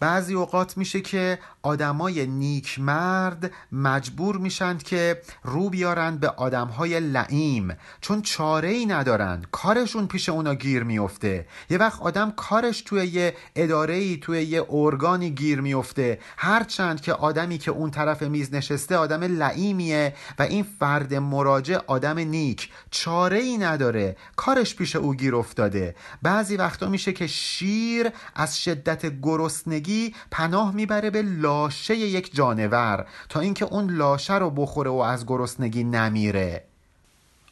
بعضی 0.00 0.34
اوقات 0.34 0.76
میشه 0.76 1.00
که 1.00 1.38
آدمای 1.66 2.26
نیکمرد 2.26 3.50
مجبور 3.72 4.36
میشند 4.36 4.82
که 4.82 5.20
رو 5.44 5.70
بیارند 5.70 6.20
به 6.20 6.28
آدمهای 6.28 7.00
لعیم. 7.00 7.76
چون 8.00 8.22
چاره 8.22 8.68
ای 8.68 8.86
ندارن 8.86 9.42
کارشون 9.52 10.06
پیش 10.06 10.28
اونا 10.28 10.54
گیر 10.54 10.82
میفته 10.82 11.46
یه 11.70 11.78
وقت 11.78 12.02
آدم 12.02 12.30
کارش 12.30 12.80
توی 12.80 13.06
یه 13.06 13.34
اداره 13.56 13.94
ای 13.94 14.16
توی 14.16 14.42
یه 14.42 14.66
ارگانی 14.70 15.30
گیر 15.30 15.60
میفته 15.60 16.18
هرچند 16.36 17.00
که 17.00 17.12
آدمی 17.12 17.58
که 17.58 17.70
اون 17.70 17.90
طرف 17.90 18.22
میز 18.22 18.54
نشسته 18.54 18.96
آدم 18.96 19.22
لعیمیه 19.22 20.14
و 20.38 20.42
این 20.42 20.66
فرد 20.78 21.14
مراجع 21.14 21.78
آدم 21.86 22.18
نیک. 22.18 22.70
چاره 22.90 23.38
ای 23.38 23.58
نداره. 23.58 24.16
کارش 24.36 24.74
پیش 24.74 24.96
او 24.96 25.14
گیر 25.14 25.36
افتاده. 25.36 25.94
بعضی 26.22 26.56
وقتا 26.56 26.88
میشه 26.88 27.12
که 27.12 27.26
شیر 27.26 28.10
از 28.34 28.60
شدت 28.60 29.20
گرسنگی 29.22 30.14
پناه 30.30 30.74
می‌بره 30.74 31.10
به 31.10 31.22
لاشه 31.56 31.96
یک 31.96 32.34
جانور 32.34 33.06
تا 33.28 33.40
اینکه 33.40 33.64
اون 33.64 33.90
لاشه 33.90 34.34
رو 34.34 34.50
بخوره 34.50 34.90
و 34.90 34.94
از 34.94 35.26
گرسنگی 35.26 35.84
نمیره. 35.84 36.64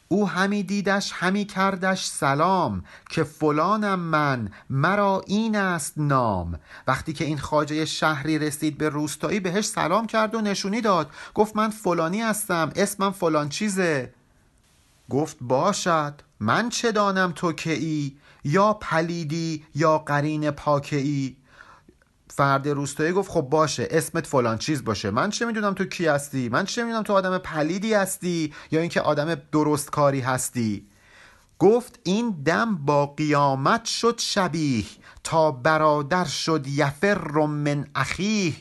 او 0.07 0.29
همی 0.29 0.63
دیدش 0.63 1.11
همی 1.13 1.45
کردش 1.45 2.05
سلام 2.05 2.83
که 3.09 3.23
فلانم 3.23 3.99
من 3.99 4.49
مرا 4.69 5.21
این 5.27 5.55
است 5.55 5.93
نام. 5.97 6.59
وقتی 6.87 7.13
که 7.13 7.25
این 7.25 7.37
خاجه 7.37 7.85
شهری 7.85 8.39
رسید 8.39 8.77
به 8.77 8.89
روستایی 8.89 9.39
بهش 9.39 9.65
سلام 9.65 10.07
کرد 10.07 10.35
و 10.35 10.41
نشونی 10.41 10.81
داد. 10.81 11.09
گفت 11.33 11.55
من 11.55 11.69
فلانی 11.69 12.21
هستم 12.21 12.71
اسمم 12.75 13.11
فلان 13.11 13.49
چیزه. 13.49 14.13
گفت 15.09 15.37
باشد 15.41 16.13
من 16.39 16.69
چه 16.69 16.91
دانم 16.91 17.31
تو 17.31 17.53
که 17.53 17.73
ای 17.73 18.15
یا 18.43 18.73
پلیدی 18.73 19.65
یا 19.75 19.97
قرین 19.97 20.51
پاکه 20.51 20.95
ای 20.95 21.35
فرد 22.35 22.67
روستایی 22.67 23.11
گفت 23.11 23.31
خب 23.31 23.41
باشه 23.41 23.87
اسمت 23.91 24.27
فلان 24.27 24.57
چیز 24.57 24.83
باشه. 24.83 25.11
من 25.11 25.29
چه 25.29 25.45
می‌دونم 25.45 25.73
تو 25.73 25.85
کی 25.85 26.05
هستی؟ 26.05 26.49
من 26.49 26.65
چه 26.65 26.83
می‌دونم 26.83 27.03
تو 27.03 27.13
آدم 27.13 27.37
پلیدی 27.37 27.93
هستی 27.93 28.53
یا 28.71 28.79
اینکه 28.79 29.01
آدم 29.01 29.35
درست 29.51 29.91
کاری 29.91 30.19
هستی؟ 30.19 30.87
گفت 31.59 31.99
این 32.03 32.29
دم 32.45 32.75
با 32.75 33.05
قیامت 33.05 33.85
شد 33.85 34.19
شبیه 34.19 34.85
تا 35.23 35.51
برادر 35.51 36.25
شد 36.25 36.67
یفر 36.67 37.45
من 37.45 37.87
اخیه. 37.95 38.53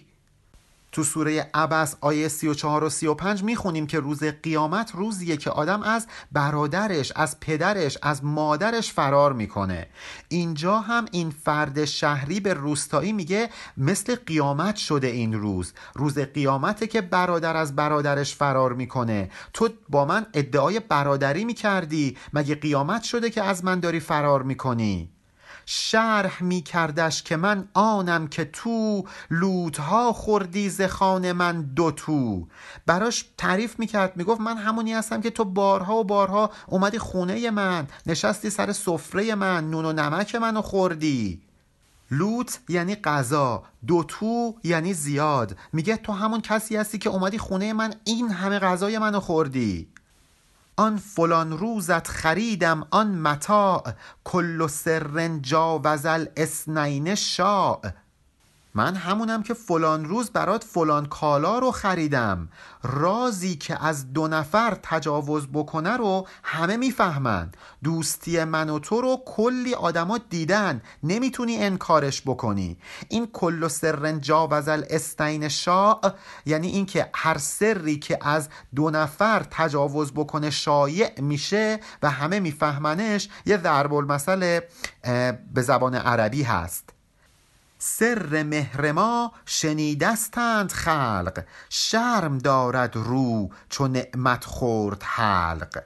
تو 0.94 1.04
سوره 1.04 1.50
عبس 1.54 1.96
آیه 2.00 2.28
34 2.28 2.84
و 2.84 2.90
35 2.90 3.42
می‌خونیم 3.42 3.86
که 3.86 4.00
روز 4.00 4.24
قیامت 4.24 4.92
روزیه 4.94 5.36
که 5.36 5.50
آدم 5.50 5.82
از 5.82 6.06
برادرش 6.32 7.12
از 7.16 7.40
پدرش 7.40 7.98
از 8.02 8.24
مادرش 8.24 8.92
فرار 8.92 9.32
می‌کنه. 9.32 9.86
اینجا 10.28 10.78
هم 10.78 11.06
این 11.10 11.30
فرد 11.30 11.84
شهری 11.84 12.40
به 12.40 12.54
روستایی 12.54 13.12
میگه 13.12 13.50
مثل 13.76 14.16
قیامت 14.26 14.76
شده 14.76 15.06
این 15.06 15.32
روز. 15.32 15.72
روز 15.94 16.18
قیامته 16.18 16.86
که 16.86 17.00
برادر 17.00 17.56
از 17.56 17.76
برادرش 17.76 18.34
فرار 18.34 18.72
می‌کنه. 18.72 19.30
تو 19.52 19.68
با 19.88 20.04
من 20.04 20.26
ادعای 20.34 20.80
برادری 20.80 21.44
می‌کردی. 21.44 22.16
مگه 22.32 22.54
قیامت 22.54 23.02
شده 23.02 23.30
که 23.30 23.42
از 23.42 23.64
من 23.64 23.80
داری 23.80 24.00
فرار 24.00 24.42
می‌کنی؟ 24.42 25.13
شرح 25.66 26.42
می 26.42 26.62
کردش 26.62 27.22
که 27.22 27.36
من 27.36 27.68
آنم 27.74 28.26
که 28.26 28.44
تو 28.44 29.04
لودها 29.30 30.12
خوردی 30.12 30.70
ز 30.70 30.82
خان 30.82 31.32
من 31.32 31.62
دو 31.62 31.90
تو. 31.90 32.46
براش 32.86 33.24
تعریف 33.38 33.78
می 33.78 33.86
کرد 33.86 34.16
می 34.16 34.24
گفت 34.24 34.40
من 34.40 34.56
همونی 34.56 34.92
هستم 34.92 35.20
که 35.20 35.30
تو 35.30 35.44
بارها 35.44 35.96
و 35.96 36.04
بارها 36.04 36.50
اومدی 36.66 36.98
خونه 36.98 37.50
من 37.50 37.86
نشستی 38.06 38.50
سر 38.50 38.72
سفره 38.72 39.34
من 39.34 39.70
نون 39.70 39.84
و 39.84 39.92
نمک 39.92 40.34
منو 40.34 40.62
خوردی. 40.62 41.42
لوت 42.10 42.60
یعنی 42.68 42.94
غذا 42.94 43.62
دو 43.86 44.04
تو 44.08 44.54
یعنی 44.64 44.94
زیاد. 44.94 45.56
میگه 45.72 45.96
تو 45.96 46.12
همون 46.12 46.40
کسی 46.40 46.76
هستی 46.76 46.98
که 46.98 47.08
اومدی 47.08 47.38
خونه 47.38 47.72
من 47.72 47.94
این 48.04 48.30
همه 48.30 48.58
غذای 48.58 48.98
منو 48.98 49.20
خوردی. 49.20 49.88
آن 50.76 50.96
فلان 50.96 51.52
روزت 51.52 52.08
خریدم 52.08 52.86
آن 52.90 53.18
متاع 53.22 53.82
کل 54.24 54.66
سر 54.66 55.38
جاوز 55.42 56.06
الاسنین 56.06 57.14
شاع. 57.14 57.80
من 58.76 58.94
همونم 58.94 59.42
که 59.42 59.54
فلان 59.54 60.04
روز 60.04 60.30
برات 60.30 60.64
فلان 60.64 61.06
کالا 61.06 61.58
رو 61.58 61.70
خریدم. 61.70 62.48
رازی 62.82 63.56
که 63.56 63.84
از 63.84 64.12
دو 64.12 64.28
نفر 64.28 64.78
تجاوز 64.82 65.46
بکنه 65.52 65.96
رو 65.96 66.26
همه 66.42 66.76
می‌فهمند 66.76 67.56
دوستی 67.84 68.44
من 68.44 68.70
و 68.70 68.78
تو 68.78 69.00
رو 69.00 69.22
کلی 69.26 69.74
آدما 69.74 70.18
دیدن. 70.18 70.82
نمی‌تونی 71.02 71.56
انکارش 71.56 72.22
بکنی. 72.22 72.78
این 73.08 73.26
کل 73.32 73.62
و 73.62 73.68
سرن 73.68 74.20
جاوز 74.20 74.68
استین 74.68 75.48
شاع 75.48 76.00
یعنی 76.46 76.68
اینکه 76.68 77.10
هر 77.14 77.38
سری 77.38 77.98
که 77.98 78.18
از 78.28 78.48
دو 78.74 78.90
نفر 78.90 79.46
تجاوز 79.50 80.12
بکنه 80.12 80.50
شایع 80.50 81.20
میشه 81.20 81.80
و 82.02 82.10
همه 82.10 82.40
میفهمنش 82.40 83.28
یه 83.46 83.58
ضرب 83.58 83.94
المثل 83.94 84.60
به 85.54 85.62
زبان 85.62 85.94
عربی 85.94 86.42
هست. 86.42 86.93
سر 87.86 88.42
مهر 88.42 88.92
ما 88.92 89.32
شنیدستند 89.46 90.72
خلق 90.72 91.44
شرم 91.68 92.38
دارد 92.38 92.96
رو 92.96 93.50
چو 93.68 93.88
نعمت 93.88 94.44
خورد 94.44 95.02
حلق. 95.02 95.82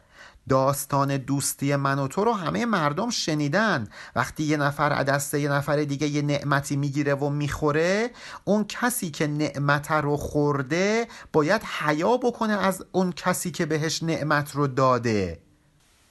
داستان 0.48 1.16
دوستی 1.16 1.76
من 1.76 1.98
و 1.98 2.08
تو 2.08 2.24
رو 2.24 2.32
همه 2.32 2.66
مردم 2.66 3.10
شنیدن. 3.10 3.88
وقتی 4.16 4.42
یه 4.42 4.56
نفر 4.56 5.02
دست 5.02 5.34
یه 5.34 5.52
نفر 5.52 5.76
دیگه 5.76 6.06
یه 6.06 6.22
نعمتی 6.22 6.76
می‌گیره 6.76 7.14
و 7.14 7.28
می‌خوره 7.28 8.10
اون 8.44 8.64
کسی 8.64 9.10
که 9.10 9.26
نعمت 9.26 9.90
رو 9.90 10.16
خورده 10.16 11.08
باید 11.32 11.62
حیا 11.62 12.16
بکنه 12.16 12.52
از 12.52 12.84
اون 12.92 13.12
کسی 13.12 13.50
که 13.50 13.66
بهش 13.66 14.02
نعمت 14.02 14.54
رو 14.54 14.66
داده. 14.66 15.40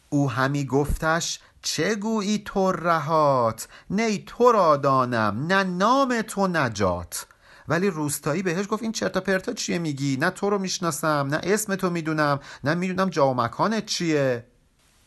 او 0.10 0.32
همی 0.32 0.66
گفتش 0.66 1.40
چه 1.62 1.96
گویی 1.96 2.42
تو 2.46 2.72
رهات؟ 2.72 3.68
نی 3.90 4.24
تو 4.28 4.52
را 4.52 4.78
دانم 4.78 5.46
نه 5.50 5.64
نام 5.64 6.22
تو 6.22 6.48
نجات. 6.48 7.26
ولی 7.68 7.90
روستایی 7.90 8.44
بهش 8.44 8.66
گفت 8.70 8.84
این 8.84 8.92
چرتا 8.92 9.20
پرتا 9.22 9.54
چیه 9.54 9.80
میگی؟ 9.80 10.18
نه 10.18 10.30
تو 10.30 10.50
رو 10.50 10.60
می‌شناسم 10.60 11.28
نه 11.32 11.40
اسم 11.44 11.76
تو 11.76 11.90
می‌دونم 11.90 12.40
نه 12.64 12.74
می‌دونم 12.74 13.10
جا 13.10 13.28
و 13.28 13.34
مکانت 13.34 13.86
چیه. 13.86 14.46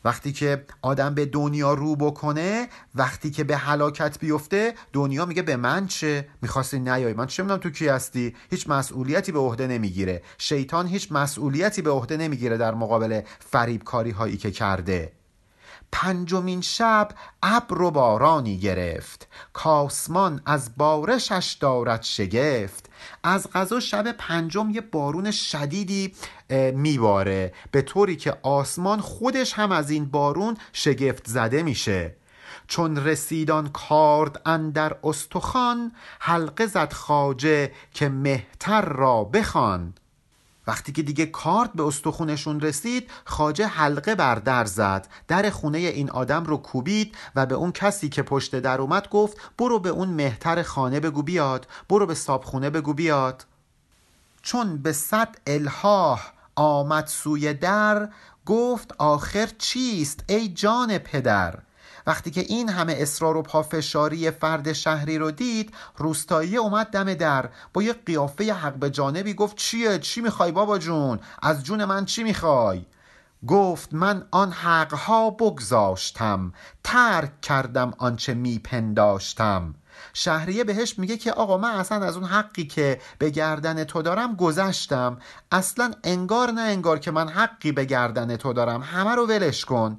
وقتی 0.05 0.33
که 0.33 0.65
آدم 0.83 1.15
به 1.15 1.27
دنیا 1.27 1.75
رو 1.75 1.97
بکنه 1.97 2.69
وقتی 2.95 3.31
که 3.31 3.45
به 3.45 3.57
هلاکت 3.57 4.19
بیفته 4.19 4.75
دنیا 4.93 5.27
میگه 5.27 5.43
به 5.43 5.57
من 5.57 5.87
چه؟ 5.87 6.29
می‌خواستی 6.43 6.79
نیای. 6.79 7.13
من 7.13 7.27
چه 7.27 7.43
می‌دونم 7.43 7.61
تو 7.61 7.71
کی 7.71 7.89
هستی؟ 7.89 8.37
هیچ 8.51 8.69
مسئولیتی 8.69 9.33
به 9.33 9.39
عهده 9.39 9.67
نمی‌گیره. 9.67 10.23
شیطان 10.39 10.87
هیچ 10.87 11.13
مسئولیتی 11.13 11.83
به 11.83 11.91
عهده 11.91 12.17
نمی‌گیره 12.17 12.57
در 12.57 12.75
مقابل 12.75 13.21
فریبکاری 13.39 14.11
هایی 14.11 14.37
که 14.37 14.51
کرده. 14.51 15.13
پنجمین 15.93 16.61
شب 16.61 17.09
ابر 17.43 17.83
و 17.83 17.91
بارانی 17.91 18.59
گرفت. 18.59 19.29
کاسمان 19.53 20.43
از 20.47 20.77
بارشش 20.77 21.57
دارد 21.61 22.03
شگفت. 22.03 22.91
از 23.25 23.51
غذا 23.51 23.81
شب 23.81 24.13
پنجم 24.13 24.71
یه 24.71 24.81
بارون 24.81 25.31
شدیدی 25.31 26.15
میباره. 26.75 27.55
به 27.71 27.83
طوری 27.83 28.17
که 28.17 28.37
آسمان 28.43 29.01
خودش 29.01 29.53
هم 29.53 29.73
از 29.73 29.91
این 29.91 30.05
بارون 30.05 30.57
شگفت 30.73 31.27
زده 31.27 31.63
میشه. 31.63 32.17
چون 32.67 32.97
رسیدان 32.97 33.69
کارد 33.69 34.43
اندر 34.47 34.97
استخوان 35.05 35.93
حلقه 36.21 36.67
زد 36.67 36.93
خاجه 36.93 37.73
که 37.95 38.09
مهتر 38.09 38.81
را 38.81 39.25
بخوان. 39.25 39.95
وقتی 40.71 40.93
که 40.93 41.03
دیگه 41.03 41.27
کارت 41.27 41.73
به 41.73 41.87
استخونشون 41.87 42.61
رسید 42.61 43.11
خاجه 43.25 43.67
حلقه 43.67 44.15
بر 44.15 44.35
در 44.35 44.65
زد. 44.65 45.09
در 45.29 45.51
خونه 45.51 45.79
این 45.79 46.11
آدم 46.11 46.45
رو 46.45 46.57
کوبید 46.57 47.15
و 47.37 47.47
به 47.47 47.55
اون 47.55 47.73
کسی 47.73 48.09
که 48.09 48.23
پشت 48.23 48.57
در 48.61 48.81
اومد 48.81 49.09
گفت 49.09 49.37
برو 49.59 49.79
به 49.79 49.89
اون 49.89 50.09
مهتر 50.09 50.63
خانه 50.63 51.01
بگو 51.01 51.23
بیاد. 51.23 51.67
برو 51.89 52.07
به 52.07 52.15
صابخونه 52.15 52.71
بگو 52.71 52.95
بیاد. 52.95 53.47
چون 54.43 54.77
به 54.77 54.93
صد 54.93 55.37
الهاه 55.47 56.33
آمد 56.57 57.07
سوی 57.07 57.55
در 57.55 58.09
گفت 58.47 58.93
آخر 58.99 59.49
چیست؟ 59.59 60.25
ای 60.29 60.49
جان 60.49 60.99
پدر؟ 60.99 61.59
وقتی 62.07 62.31
که 62.31 62.41
این 62.41 62.69
همه 62.69 62.95
اصرار 62.99 63.37
و 63.37 63.43
پافشاری 63.43 64.31
فرد 64.31 64.73
شهری 64.73 65.19
رو 65.19 65.31
دید 65.31 65.75
روستایی 65.97 66.57
اومد 66.57 66.87
دم 66.87 67.15
در. 67.15 67.51
با 67.73 67.83
یه 67.83 67.93
قیافه 67.93 68.53
حق 68.53 68.75
به 68.75 68.91
جانبی 68.91 69.35
گفت 69.35 69.57
چیه؟ 69.57 69.99
چی 69.99 70.21
می‌خوای 70.21 70.53
بابا 70.53 70.79
جون؟ 70.79 71.21
از 71.43 71.65
جون 71.65 71.85
من 71.85 72.05
چی 72.05 72.23
می‌خوای؟ 72.23 72.85
گفت 73.47 73.95
من 73.95 74.27
آن 74.31 74.53
حقها 74.53 75.31
بگذاشتم. 75.31 76.53
ترک 76.85 77.41
کردم 77.41 77.93
آنچه 77.99 78.35
میپنداشتم. 78.35 79.75
شهریه 80.13 80.65
بهش 80.65 80.99
میگه 80.99 81.17
که 81.17 81.33
آقا 81.33 81.57
من 81.57 81.71
اصلا 81.71 82.07
از 82.07 82.17
اون 82.17 82.27
حقی 82.27 82.65
که 82.65 83.01
به 83.19 83.31
گردن 83.31 83.85
تو 83.85 84.03
دارم 84.03 84.37
گذشتم. 84.37 85.19
اصلا 85.53 85.93
انگار 86.05 86.51
نه 86.51 86.61
انگار 86.61 86.99
که 86.99 87.11
من 87.11 87.29
حقی 87.29 87.73
به 87.73 87.85
گردن 87.85 88.37
تو 88.37 88.53
دارم. 88.53 88.83
همه 88.83 89.15
رو 89.15 89.27
ولش 89.27 89.65
کن. 89.65 89.97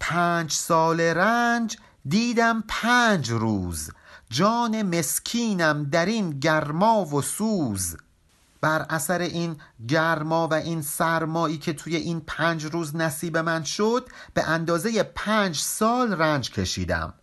پنج 0.00 0.52
سال 0.52 1.00
رنج 1.00 1.76
دیدم 2.08 2.64
پنج 2.68 3.30
روز. 3.30 3.90
جان 4.30 4.98
مسکینم 4.98 5.84
در 5.84 6.06
این 6.06 6.30
گرما 6.30 7.04
و 7.04 7.22
سوز. 7.22 7.96
بر 8.60 8.86
اثر 8.90 9.20
این 9.20 9.56
گرما 9.88 10.48
و 10.48 10.54
این 10.54 10.82
سرمایی 10.82 11.58
که 11.58 11.72
توی 11.72 11.96
این 11.96 12.22
پنج 12.26 12.64
روز 12.64 12.96
نصیب 12.96 13.36
من 13.36 13.64
شد 13.64 14.08
به 14.34 14.48
اندازه 14.48 15.02
پنج 15.02 15.56
سال 15.56 16.12
رنج 16.12 16.50
کشیدم. 16.50 17.14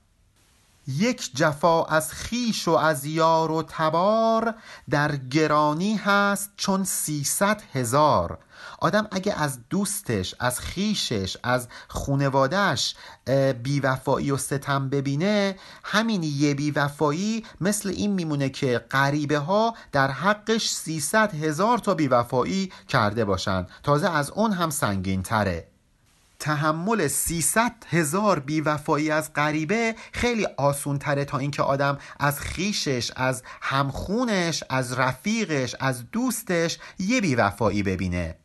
یک 0.88 1.36
جفا 1.36 1.86
از 1.86 2.14
خیش 2.14 2.68
و 2.68 2.72
از 2.72 3.06
یار 3.06 3.52
و 3.52 3.64
تبار 3.68 4.56
در 4.90 5.16
گرانی 5.16 5.96
هست 5.96 6.52
چون 6.58 6.84
سیصد 6.84 7.62
هزار. 7.74 8.38
آدم 8.80 9.08
اگه 9.12 9.42
از 9.42 9.60
دوستش 9.70 10.36
از 10.40 10.60
خیشش 10.60 11.38
از 11.44 11.68
خونوادهش 11.88 12.96
بیوفایی 13.64 14.32
و 14.32 14.38
ستم 14.38 14.90
ببینه 14.90 15.56
همین 15.84 16.24
یه 16.24 16.54
بیوفایی 16.54 17.46
مثل 17.62 17.90
این 17.90 18.12
میمونه 18.14 18.50
که 18.50 18.86
غریبه 18.92 19.38
ها 19.38 19.76
در 19.92 20.12
حقش 20.12 20.70
سیصد 20.70 21.34
هزار 21.34 21.78
تا 21.78 21.94
بیوفایی 21.94 22.72
کرده 22.88 23.26
باشن. 23.26 23.68
تازه 23.84 24.10
از 24.10 24.30
اون 24.30 24.52
هم 24.52 24.70
سنگین 24.70 25.24
تره 25.24 25.75
تحمل 26.40 27.08
300 27.08 27.74
هزار 27.90 28.40
بیوفایی 28.40 29.12
از 29.12 29.34
غریبه 29.34 29.96
خیلی 30.12 30.48
آسون 30.58 31.00
تره 31.00 31.26
تا 31.26 31.38
اینکه 31.38 31.64
آدم 31.64 31.98
از 32.20 32.40
خیشش 32.40 33.12
از 33.16 33.44
همخونش 33.62 34.64
از 34.70 34.94
رفیقش 34.94 35.76
از 35.80 36.12
دوستش 36.12 36.78
یه 37.00 37.22
بیوفایی 37.22 37.84
ببینه. 37.84 38.36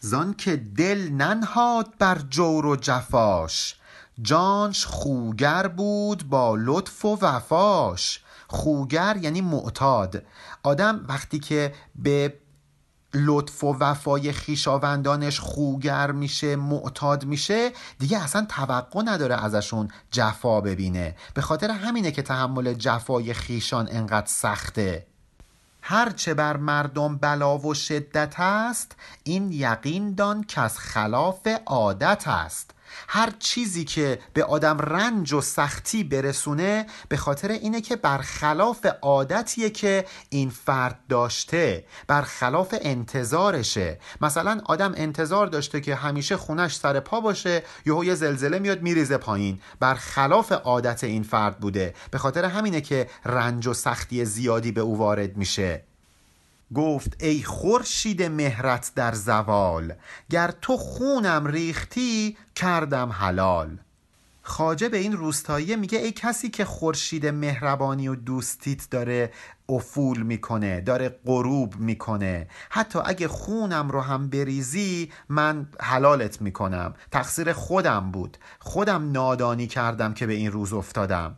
زان 0.00 0.34
که 0.34 0.56
دل 0.56 1.08
ننهاد 1.08 1.94
بر 1.98 2.18
جور 2.18 2.66
و 2.66 2.76
جفاش. 2.76 3.74
جانش 4.22 4.86
خوگر 4.86 5.68
بود 5.68 6.28
با 6.28 6.56
لطف 6.58 7.04
و 7.04 7.18
وفاش. 7.20 8.20
خوگر 8.48 9.18
یعنی 9.22 9.40
معتاد. 9.40 10.22
آدم 10.62 11.04
وقتی 11.08 11.38
که 11.38 11.74
به 11.94 12.34
لطف 13.14 13.64
و 13.64 13.76
وفای 13.80 14.32
خیشاوندانش 14.32 15.40
خوگر 15.40 16.10
میشه 16.10 16.56
معتاد 16.56 17.24
میشه. 17.24 17.72
دیگه 17.98 18.22
اصلا 18.22 18.46
توقع 18.48 19.02
نداره 19.04 19.44
ازشون 19.44 19.88
جفا 20.10 20.60
ببینه. 20.60 21.16
به 21.34 21.40
خاطر 21.40 21.70
همینه 21.70 22.10
که 22.10 22.22
تحمل 22.22 22.74
جفای 22.74 23.34
خیشان 23.34 23.88
انقدر 23.90 24.26
سخته. 24.26 25.06
هرچه 25.82 26.34
بر 26.34 26.56
مردم 26.56 27.16
بلا 27.16 27.58
و 27.58 27.74
شدت 27.74 28.40
است 28.40 28.96
این 29.24 29.52
یقین 29.52 30.14
دان 30.14 30.44
که 30.44 30.60
از 30.60 30.78
خلاف 30.78 31.48
عادت 31.66 32.28
است. 32.28 32.70
هر 33.08 33.32
چیزی 33.38 33.84
که 33.84 34.18
به 34.32 34.44
آدم 34.44 34.78
رنج 34.78 35.32
و 35.32 35.40
سختی 35.40 36.04
برسونه 36.04 36.86
به 37.08 37.16
خاطر 37.16 37.48
اینه 37.48 37.80
که 37.80 37.96
برخلاف 37.96 38.86
عادتیه 39.02 39.70
که 39.70 40.04
این 40.30 40.50
فرد 40.50 40.98
داشته 41.08 41.84
برخلاف 42.06 42.74
انتظارشه. 42.80 43.98
مثلا 44.20 44.60
آدم 44.64 44.94
انتظار 44.96 45.46
داشته 45.46 45.80
که 45.80 45.94
همیشه 45.94 46.36
خونش 46.36 46.76
سر 46.76 47.00
پا 47.00 47.20
باشه 47.20 47.62
یهو 47.86 48.04
یه 48.04 48.14
زلزله 48.14 48.58
میاد 48.58 48.82
میریزه 48.82 49.16
پایین. 49.16 49.60
برخلاف 49.80 50.52
عادت 50.52 51.04
این 51.04 51.22
فرد 51.22 51.60
بوده. 51.60 51.94
به 52.10 52.18
خاطر 52.18 52.44
همینه 52.44 52.80
که 52.80 53.08
رنج 53.24 53.66
و 53.66 53.74
سختی 53.74 54.24
زیادی 54.24 54.72
به 54.72 54.80
او 54.80 54.98
وارد 54.98 55.36
میشه. 55.36 55.87
گفت 56.74 57.16
ای 57.22 57.42
خورشید 57.42 58.22
مهرت 58.22 58.92
در 58.94 59.14
زوال 59.14 59.92
گر 60.30 60.50
تو 60.62 60.76
خونم 60.76 61.46
ریختی 61.46 62.36
کردم 62.54 63.12
حلال. 63.12 63.78
خاجه 64.42 64.88
به 64.88 64.98
این 64.98 65.12
روستاییه 65.12 65.76
میگه 65.76 65.98
ای 65.98 66.12
کسی 66.12 66.48
که 66.48 66.64
خورشید 66.64 67.26
مهربانی 67.26 68.08
و 68.08 68.14
دوستیت 68.14 68.90
داره 68.90 69.32
افول 69.68 70.22
می‌کنه 70.22 70.80
داره 70.80 71.18
غروب 71.26 71.76
می‌کنه 71.76 72.48
حتی 72.70 72.98
اگه 73.04 73.28
خونم 73.28 73.90
رو 73.90 74.00
هم 74.00 74.28
بریزی 74.28 75.12
من 75.28 75.68
حلالت 75.80 76.42
می‌کنم. 76.42 76.94
تقصیر 77.10 77.52
خودم 77.52 78.10
بود. 78.10 78.36
خودم 78.58 79.12
نادانی 79.12 79.66
کردم 79.66 80.14
که 80.14 80.26
به 80.26 80.32
این 80.32 80.52
روز 80.52 80.72
افتادم. 80.72 81.36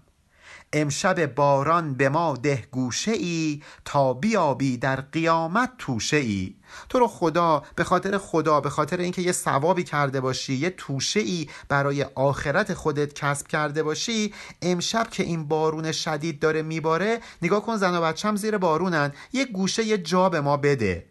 امشب 0.73 1.35
باران 1.35 1.95
به 1.95 2.09
ما 2.09 2.37
ده 2.37 2.65
گوشه 2.71 3.11
ای 3.11 3.63
تا 3.85 4.15
بیابی 4.15 4.77
در 4.77 5.01
قیامت 5.01 5.71
توشه 5.79 6.17
ای. 6.17 6.55
تو 6.89 6.99
رو 6.99 7.07
خدا 7.07 7.63
به 7.75 7.85
خاطر 7.85 8.19
خدا 8.19 8.61
به 8.61 8.71
خاطر 8.71 8.97
اینکه 8.97 9.23
یه 9.23 9.33
ثوابی 9.33 9.85
کرده 9.85 10.21
باشی 10.21 10.55
یه 10.55 10.71
توشه 10.71 11.21
ای 11.21 11.49
برای 11.69 12.03
آخرت 12.03 12.75
خودت 12.75 13.13
کسب 13.15 13.47
کرده 13.47 13.83
باشی 13.83 14.35
امشب 14.63 15.11
که 15.11 15.23
این 15.23 15.49
بارون 15.49 15.93
شدید 15.93 16.41
داره 16.41 16.63
میباره 16.63 17.21
نگاه 17.43 17.63
کن 17.63 17.77
زن 17.77 17.95
و 17.95 18.01
بچم 18.01 18.37
زیر 18.37 18.59
بارونن. 18.59 19.13
یه 19.33 19.45
گوشه 19.45 19.85
یه 19.85 19.99
جا 19.99 20.29
به 20.29 20.41
ما 20.41 20.57
بده. 20.57 21.05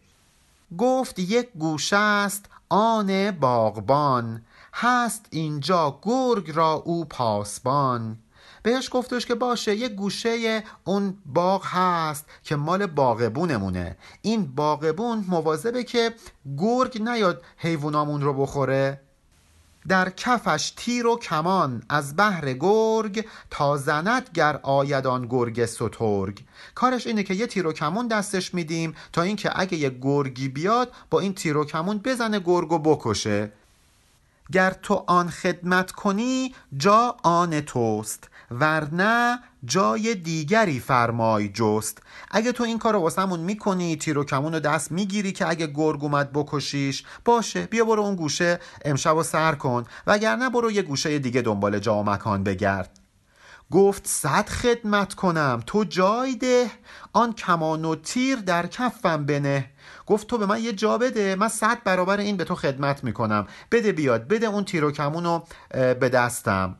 گفت 0.77 1.19
یک 1.19 1.49
گوشه 1.55 1.97
است 1.97 2.45
آن 2.69 3.31
باغبان 3.31 4.41
هست 4.73 5.25
اینجا 5.29 5.99
گرگ 6.01 6.51
را 6.51 6.71
او 6.73 7.05
پاسبان. 7.05 8.17
بهش 8.69 8.89
گفتش 8.91 9.25
که 9.25 9.35
باشه 9.35 9.75
یه 9.75 9.89
گوشه 9.89 10.63
اون 10.83 11.17
باغ 11.25 11.65
هست 11.65 12.25
که 12.43 12.55
مال 12.55 12.85
باغبونمونه. 12.85 13.97
این 14.21 14.45
باغبون 14.55 15.25
مواظبه 15.27 15.83
که 15.83 16.13
گرگ 16.57 17.01
نیاد 17.01 17.41
حیوانامون 17.57 18.21
رو 18.21 18.33
بخوره. 18.33 19.01
در 19.87 20.09
کفش 20.09 20.73
تیر 20.75 21.07
و 21.07 21.17
کمان 21.17 21.83
از 21.89 22.15
بحر 22.15 22.53
گرگ 22.53 23.25
تا 23.49 23.77
زند 23.77 24.29
گر 24.33 24.59
آیدان 24.63 25.27
گرگ 25.27 25.65
سترگ. 25.65 26.39
کارش 26.75 27.07
اینه 27.07 27.23
که 27.23 27.33
یه 27.33 27.47
تیر 27.47 27.67
و 27.67 27.73
کمون 27.73 28.07
دستش 28.07 28.53
میدیم 28.53 28.95
تا 29.13 29.21
اینکه 29.21 29.59
اگه 29.59 29.77
یه 29.77 29.97
گرگی 30.01 30.47
بیاد 30.47 30.91
با 31.09 31.19
این 31.19 31.33
تیر 31.33 31.57
و 31.57 31.65
کمون 31.65 31.97
بزنه 31.97 32.39
گرگ 32.39 32.71
و 32.71 32.79
بکشه. 32.79 33.51
گر 34.51 34.71
تو 34.71 35.03
آن 35.07 35.29
خدمت 35.29 35.91
کنی 35.91 36.55
جا 36.77 37.17
آن 37.23 37.61
توست. 37.61 38.28
ورنه 38.51 39.39
جای 39.65 40.15
دیگری 40.15 40.79
فرمای 40.79 41.49
جست. 41.49 42.01
اگه 42.31 42.51
تو 42.51 42.63
این 42.63 42.79
کار 42.79 42.93
رو 42.93 42.99
واسمون 42.99 43.39
می‌کنی 43.39 43.95
تیر 43.95 44.17
و 44.17 44.23
کمون 44.23 44.53
رو 44.53 44.59
دست 44.59 44.91
می‌گیری 44.91 45.31
که 45.31 45.49
اگه 45.49 45.67
گرگ 45.67 46.03
اومد 46.03 46.29
بکشیش 46.33 47.03
باشه 47.25 47.65
بیا 47.65 47.85
برو 47.85 48.01
اون 48.01 48.15
گوشه 48.15 48.59
امشب 48.85 49.15
و 49.15 49.23
سر 49.23 49.55
کن 49.55 49.85
وگرنه 50.07 50.49
برو 50.49 50.71
یه 50.71 50.81
گوشه 50.81 51.19
دیگه 51.19 51.41
دنبال 51.41 51.79
جا 51.79 51.95
و 51.95 52.03
مکان 52.03 52.43
بگرد. 52.43 52.99
گفت 53.71 54.07
صد 54.07 54.49
خدمت 54.49 55.13
کنم 55.13 55.63
تو 55.65 55.83
جای 55.83 56.35
ده 56.35 56.71
آن 57.13 57.33
کمان 57.33 57.85
و 57.85 57.95
تیر 57.95 58.35
در 58.35 58.67
کفم 58.67 59.25
بنه. 59.25 59.71
گفت 60.05 60.27
تو 60.27 60.37
به 60.37 60.45
من 60.45 60.63
یه 60.63 60.73
جا 60.73 60.97
بده 60.97 61.35
من 61.35 61.47
صد 61.47 61.83
برابر 61.83 62.17
این 62.17 62.37
به 62.37 62.43
تو 62.43 62.55
خدمت 62.55 63.03
می‌کنم. 63.03 63.47
بده 63.71 63.91
بیاد 63.91 64.27
بده 64.27 64.45
اون 64.47 64.65
تیر 64.65 64.85
و 64.85 64.91
کمون 64.91 65.23
رو 65.23 65.43
به 65.71 66.09
دستم. 66.09 66.75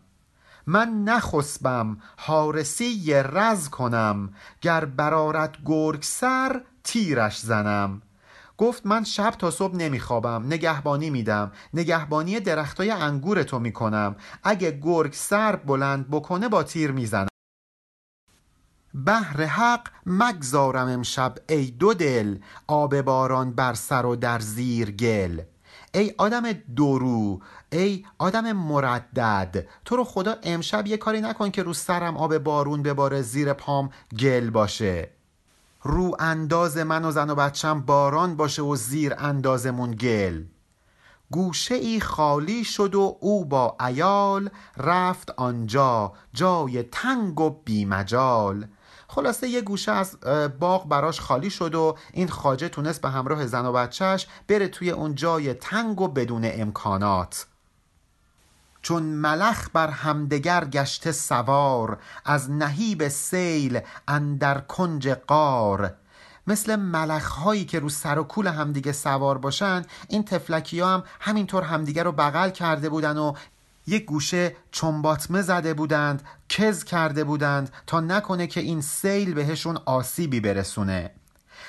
من 0.70 1.04
نخسبم 1.04 1.98
حارسی 2.18 3.14
رز 3.14 3.70
کنم 3.70 4.34
گر 4.62 4.86
برارت 4.86 5.56
گرگ 5.66 6.04
سر 6.04 6.62
تیرش 6.84 7.40
زنم. 7.40 8.02
گفت 8.58 8.86
من 8.86 9.04
شب 9.04 9.30
تا 9.30 9.52
صبح 9.52 9.76
نمیخوابم 9.76 10.46
نگهبانی 10.46 11.10
میدم 11.10 11.52
نگهبانی 11.74 12.40
درختای 12.40 12.92
انگور 12.92 13.44
تو 13.44 13.60
می‌کنم. 13.60 14.16
اگه 14.44 14.80
گرگ 14.84 15.14
سر 15.14 15.56
بلند 15.56 16.10
بکنه 16.12 16.50
با 16.50 16.64
تیر 16.64 16.92
می‌زنم. 16.92 17.28
بهر 18.94 19.44
حق 19.44 19.88
مگذارم 20.06 20.88
امشب 20.88 21.36
ای 21.50 21.66
دو 21.72 21.94
دل 21.94 22.38
آب 22.68 23.02
باران 23.02 23.54
بر 23.54 23.74
سر 23.74 24.06
و 24.06 24.16
در 24.16 24.40
زیر 24.40 24.92
گل. 24.92 25.42
ای 25.92 26.14
آدم 26.18 26.54
درو 26.76 27.40
ای 27.72 28.06
آدم 28.18 28.52
مردد 28.52 29.68
تو 29.86 29.96
رو 29.96 30.04
خدا 30.04 30.36
امشب 30.44 30.88
یه 30.88 30.98
کاری 30.98 31.22
نکن 31.22 31.52
که 31.52 31.64
رو 31.64 31.74
سرم 31.74 32.18
آب 32.18 32.38
بارون 32.38 32.84
بباره 32.84 33.22
زیر 33.22 33.54
پام 33.54 33.90
گل 34.20 34.50
باشه. 34.50 35.10
رو 35.84 36.16
انداز 36.20 36.78
من 36.78 37.06
و 37.06 37.12
زن 37.12 37.30
و 37.30 37.36
بچم 37.36 37.82
باران 37.82 38.36
باشه 38.36 38.62
و 38.62 38.76
زیر 38.76 39.14
اندازمون 39.18 39.92
گل. 39.92 40.44
گوشه 41.32 41.76
ای 41.76 42.00
خالی 42.00 42.64
شد 42.64 42.96
و 42.96 43.18
او 43.20 43.46
با 43.46 43.78
ایال 43.88 44.50
رفت 44.78 45.32
آنجا 45.38 46.14
جای 46.34 46.84
تنگ 46.84 47.42
و 47.42 47.50
بیمجال. 47.50 48.68
خلاصه 49.12 49.48
یه 49.48 49.62
گوشه 49.62 49.92
از 49.92 50.20
باغ 50.60 50.90
براش 50.90 51.20
خالی 51.20 51.50
شد 51.50 51.76
و 51.76 51.98
این 52.14 52.28
خاجه 52.28 52.70
تونست 52.70 53.02
به 53.02 53.10
همراه 53.10 53.46
زن 53.46 53.66
و 53.66 53.72
بچهش 53.72 54.28
بره 54.48 54.68
توی 54.68 54.90
اون 54.90 55.16
جای 55.16 55.54
تنگ 55.54 56.02
و 56.02 56.08
بدون 56.08 56.42
امکانات. 56.46 57.48
چون 58.82 59.04
ملخ 59.04 59.70
بر 59.74 59.88
همدگر 59.88 60.66
گشته 60.66 61.12
سوار 61.12 61.98
از 62.26 62.52
نهیب 62.52 63.08
سیل 63.08 63.80
اندر 64.08 64.60
کنج 64.60 65.10
قار 65.10 65.94
مثل 66.48 66.76
ملخ 66.76 67.32
هایی 67.32 67.66
که 67.66 67.80
رو 67.80 67.90
سر 67.90 68.20
و 68.20 68.24
کول 68.24 68.48
همدیگه 68.48 68.92
سوار 68.92 69.38
باشن 69.38 69.86
این 70.10 70.24
تفلکی 70.24 70.80
ها 70.80 70.94
هم 70.94 71.04
همینطور 71.20 71.64
همدیگه 71.64 72.04
رو 72.04 72.12
بغل 72.12 72.50
کرده 72.50 72.90
بودن 72.90 73.18
و 73.18 73.34
یک 73.90 74.06
گوشه 74.06 74.56
چنباتمه 74.72 75.42
زده 75.42 75.74
بودند 75.74 76.24
کز 76.50 76.84
کرده 76.84 77.24
بودند 77.24 77.74
تا 77.88 78.00
نکنه 78.00 78.48
که 78.48 78.60
این 78.60 78.82
سیل 78.82 79.34
بهشون 79.34 79.78
آسیبی 79.86 80.40
برسونه. 80.40 81.12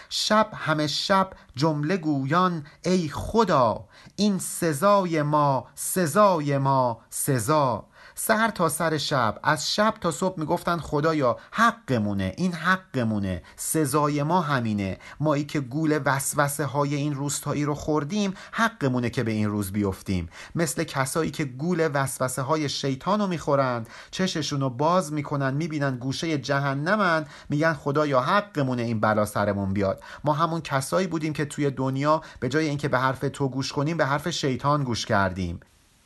شب 0.09 0.51
همه 0.55 0.87
شب 0.87 1.31
جمله 1.57 1.97
گویان 1.97 2.67
ای 2.85 3.09
خدا 3.09 3.85
این 4.17 4.39
سزای 4.39 5.23
ما 5.23 5.67
سزای 5.75 6.59
ما 6.59 7.01
سزا. 7.11 7.85
سر 8.23 8.49
تا 8.49 8.69
سر 8.69 8.99
شب 8.99 9.41
از 9.43 9.75
شب 9.75 9.95
تا 10.01 10.11
صبح 10.11 10.41
می‌گفتن 10.41 10.77
خدایا 10.77 11.37
حقمونه 11.51 12.35
این 12.37 12.53
حقمونه 12.53 13.43
سزای 13.57 14.23
ما 14.23 14.41
همینه. 14.41 14.99
مایی 15.21 15.45
که 15.45 15.61
گول 15.61 16.01
وسوسه 16.05 16.65
های 16.65 16.95
این 16.95 17.15
روستایی 17.15 17.65
رو 17.65 17.75
خوردیم 17.75 18.35
حقمونه 18.53 19.11
که 19.11 19.23
به 19.23 19.31
این 19.31 19.49
روز 19.49 19.73
بیفتیم. 19.73 20.29
مثل 20.55 20.85
کسایی 20.85 21.31
که 21.31 21.45
گول 21.45 21.91
وسوسه 21.95 22.43
های 22.43 22.69
شیطان 22.69 23.21
رو 23.21 23.27
می‌خورند 23.27 23.89
چششون 24.11 24.61
رو 24.61 24.71
باز 24.71 25.13
می‌کنن 25.13 25.55
می‌بینن 25.55 25.97
گوشه 25.97 26.39
جهنمن 26.39 27.27
میگن 27.49 27.73
خدایا 27.73 28.21
حقمونه 28.21 28.83
این 28.83 29.01
بلا 29.01 29.25
سرمون 29.25 29.73
بیاد. 29.73 30.03
ما 30.25 30.33
همون 30.33 30.61
کسایی 30.61 31.07
بودیم 31.07 31.33
که 31.33 31.45
توی 31.45 31.71
دنیا 31.71 32.23
به 32.41 32.49
جای 32.49 32.69
اینکه 32.69 32.89
به 32.89 32.99
حرف 32.99 33.25
تو 33.33 33.49
گوش 33.49 33.73
کنیم 33.73 33.97
به 33.97 34.07
حرف 34.07 34.31
شیطان 34.31 34.85
گوش 34.85 35.07
کردیم. 35.07 35.61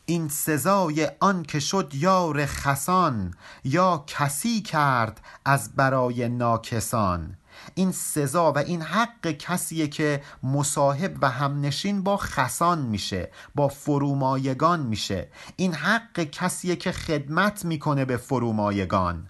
این 0.07 0.29
سزای 0.29 1.09
آن 1.21 1.43
که 1.43 1.61
شد 1.61 1.91
یار 1.95 2.47
خسان 2.47 3.35
یا 3.65 4.05
کسی 4.07 4.63
کرد 4.63 5.21
از 5.45 5.73
برای 5.77 6.29
ناکسان. 6.29 7.37
این 7.75 7.93
سزا 7.93 8.53
و 8.53 8.59
این 8.59 8.83
حق 8.83 9.31
کسیه 9.31 9.89
که 9.89 10.23
مصاحب 10.43 11.17
و 11.23 11.31
همنشین 11.31 12.03
با 12.03 12.17
خسان 12.17 12.79
میشه 12.79 13.31
با 13.55 13.69
فرومایگان 13.69 14.81
میشه. 14.81 15.29
این 15.57 15.75
حق 15.75 16.21
کسیه 16.21 16.77
که 16.77 16.93
خدمت 16.93 17.65
می‌کنه 17.65 18.05
به 18.05 18.17
فرومایگان. 18.17 19.29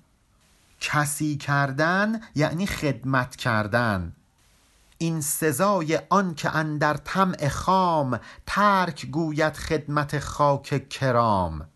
کسی 0.81 1.37
کردن 1.37 2.21
یعنی 2.35 2.67
خدمت 2.67 3.37
کردن. 3.37 4.13
این 4.99 5.21
سزای 5.21 5.99
آن 6.11 6.35
که 6.35 6.57
اندر 6.57 6.97
طمع 6.97 7.49
خام 7.49 8.21
ترک 8.47 9.07
گوید 9.07 9.55
خدمت 9.55 10.19
خاک 10.19 10.89
کرام. 10.89 11.67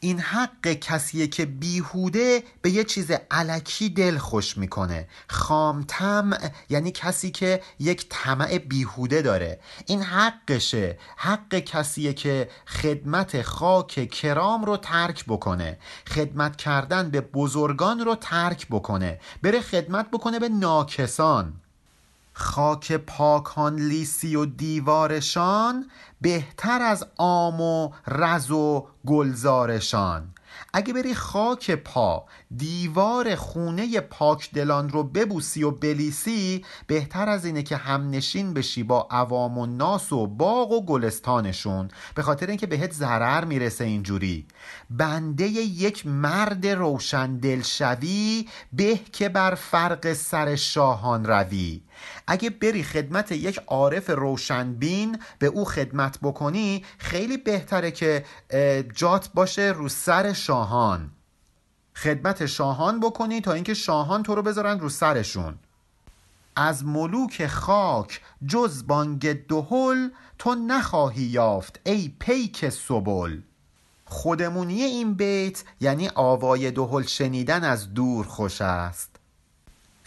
این 0.00 0.20
حق 0.20 0.66
کسیه 0.66 1.26
که 1.26 1.46
بیهوده 1.46 2.42
به 2.62 2.70
یه 2.70 2.84
چیز 2.84 3.10
علکی 3.30 3.88
دل 3.88 4.18
خوش 4.18 4.58
می‌کنه. 4.58 5.08
خام 5.28 5.84
طمع 5.88 6.50
یعنی 6.68 6.90
کسی 6.90 7.30
که 7.30 7.62
یک 7.78 8.06
طمع 8.10 8.58
بیهوده 8.58 9.22
داره. 9.22 9.60
این 9.86 10.02
حقشه. 10.02 10.98
حق 11.16 11.54
کسیه 11.54 12.12
که 12.12 12.50
خدمت 12.66 13.42
خاک 13.42 14.10
کرام 14.10 14.64
رو 14.64 14.76
ترک 14.76 15.24
بکنه. 15.24 15.78
خدمت 16.08 16.56
کردن 16.56 17.10
به 17.10 17.20
بزرگان 17.20 18.00
رو 18.00 18.14
ترک 18.14 18.66
بکنه. 18.70 19.20
بره 19.42 19.60
خدمت 19.60 20.10
بکنه 20.10 20.38
به 20.38 20.48
ناکسان. 20.48 21.52
خاک 22.38 22.92
پاکان 22.92 23.76
لیسی 23.76 24.36
و 24.36 24.44
دیوارشان 24.44 25.90
بهتر 26.20 26.82
از 26.82 27.06
آم 27.16 27.60
و 27.60 27.90
رز 28.06 28.50
و 28.50 28.86
گلزارشان. 29.06 30.34
اگه 30.72 30.92
بری 30.92 31.14
خاک 31.14 31.70
پا 31.70 32.24
دیوار 32.56 33.34
خونه 33.34 34.00
پاک 34.00 34.50
دلان 34.50 34.88
رو 34.88 35.02
ببوسی 35.02 35.62
و 35.62 35.70
بلیسی 35.70 36.64
بهتر 36.86 37.28
از 37.28 37.44
اینه 37.44 37.62
که 37.62 37.76
همنشین 37.76 38.54
بشی 38.54 38.82
با 38.82 39.08
عوام 39.10 39.58
و 39.58 39.66
ناس 39.66 40.12
و 40.12 40.26
باغ 40.26 40.72
و 40.72 40.84
گلستانشون. 40.84 41.88
به 42.14 42.22
خاطر 42.22 42.46
اینکه 42.46 42.66
بهت 42.66 42.92
ضرر 42.92 43.44
می‌رسه 43.44 43.84
اینجوری. 43.84 44.46
بنده 44.90 45.44
یک 45.48 46.06
مرد 46.06 46.66
روشن 46.66 47.36
دل 47.36 47.62
شوی 47.62 48.48
به 48.72 49.00
که 49.12 49.28
بر 49.28 49.54
فرق 49.54 50.12
سر 50.12 50.56
شاهان 50.56 51.24
روی. 51.24 51.82
اگه 52.26 52.50
بری 52.50 52.82
خدمت 52.82 53.32
یک 53.32 53.60
عارف 53.66 54.10
روشنبین 54.10 55.18
به 55.38 55.46
او 55.46 55.64
خدمت 55.64 56.18
بکنی 56.22 56.84
خیلی 56.98 57.36
بهتره 57.36 57.90
که 57.90 58.24
جات 58.94 59.30
باشه 59.34 59.72
رو 59.76 59.88
سر 59.88 60.32
شاهان. 60.32 61.10
خدمت 61.94 62.46
شاهان 62.46 63.00
بکنی 63.00 63.40
تا 63.40 63.52
اینکه 63.52 63.74
شاهان 63.74 64.22
تو 64.22 64.34
رو 64.34 64.42
بذارن 64.42 64.80
رو 64.80 64.88
سرشون. 64.88 65.58
از 66.56 66.84
ملوک 66.84 67.46
خاک 67.46 68.20
جز 68.46 68.86
بانگ 68.86 69.46
دهل 69.46 70.08
تو 70.38 70.54
نخواهی 70.54 71.22
یافت 71.22 71.80
ای 71.84 72.14
پیک 72.18 72.68
سبل. 72.68 73.40
خودمونی 74.04 74.82
این 74.82 75.14
بیت 75.14 75.64
یعنی 75.80 76.10
آوای 76.14 76.70
دهل 76.70 77.02
شنیدن 77.02 77.64
از 77.64 77.94
دور 77.94 78.26
خوش 78.26 78.60
است. 78.60 79.15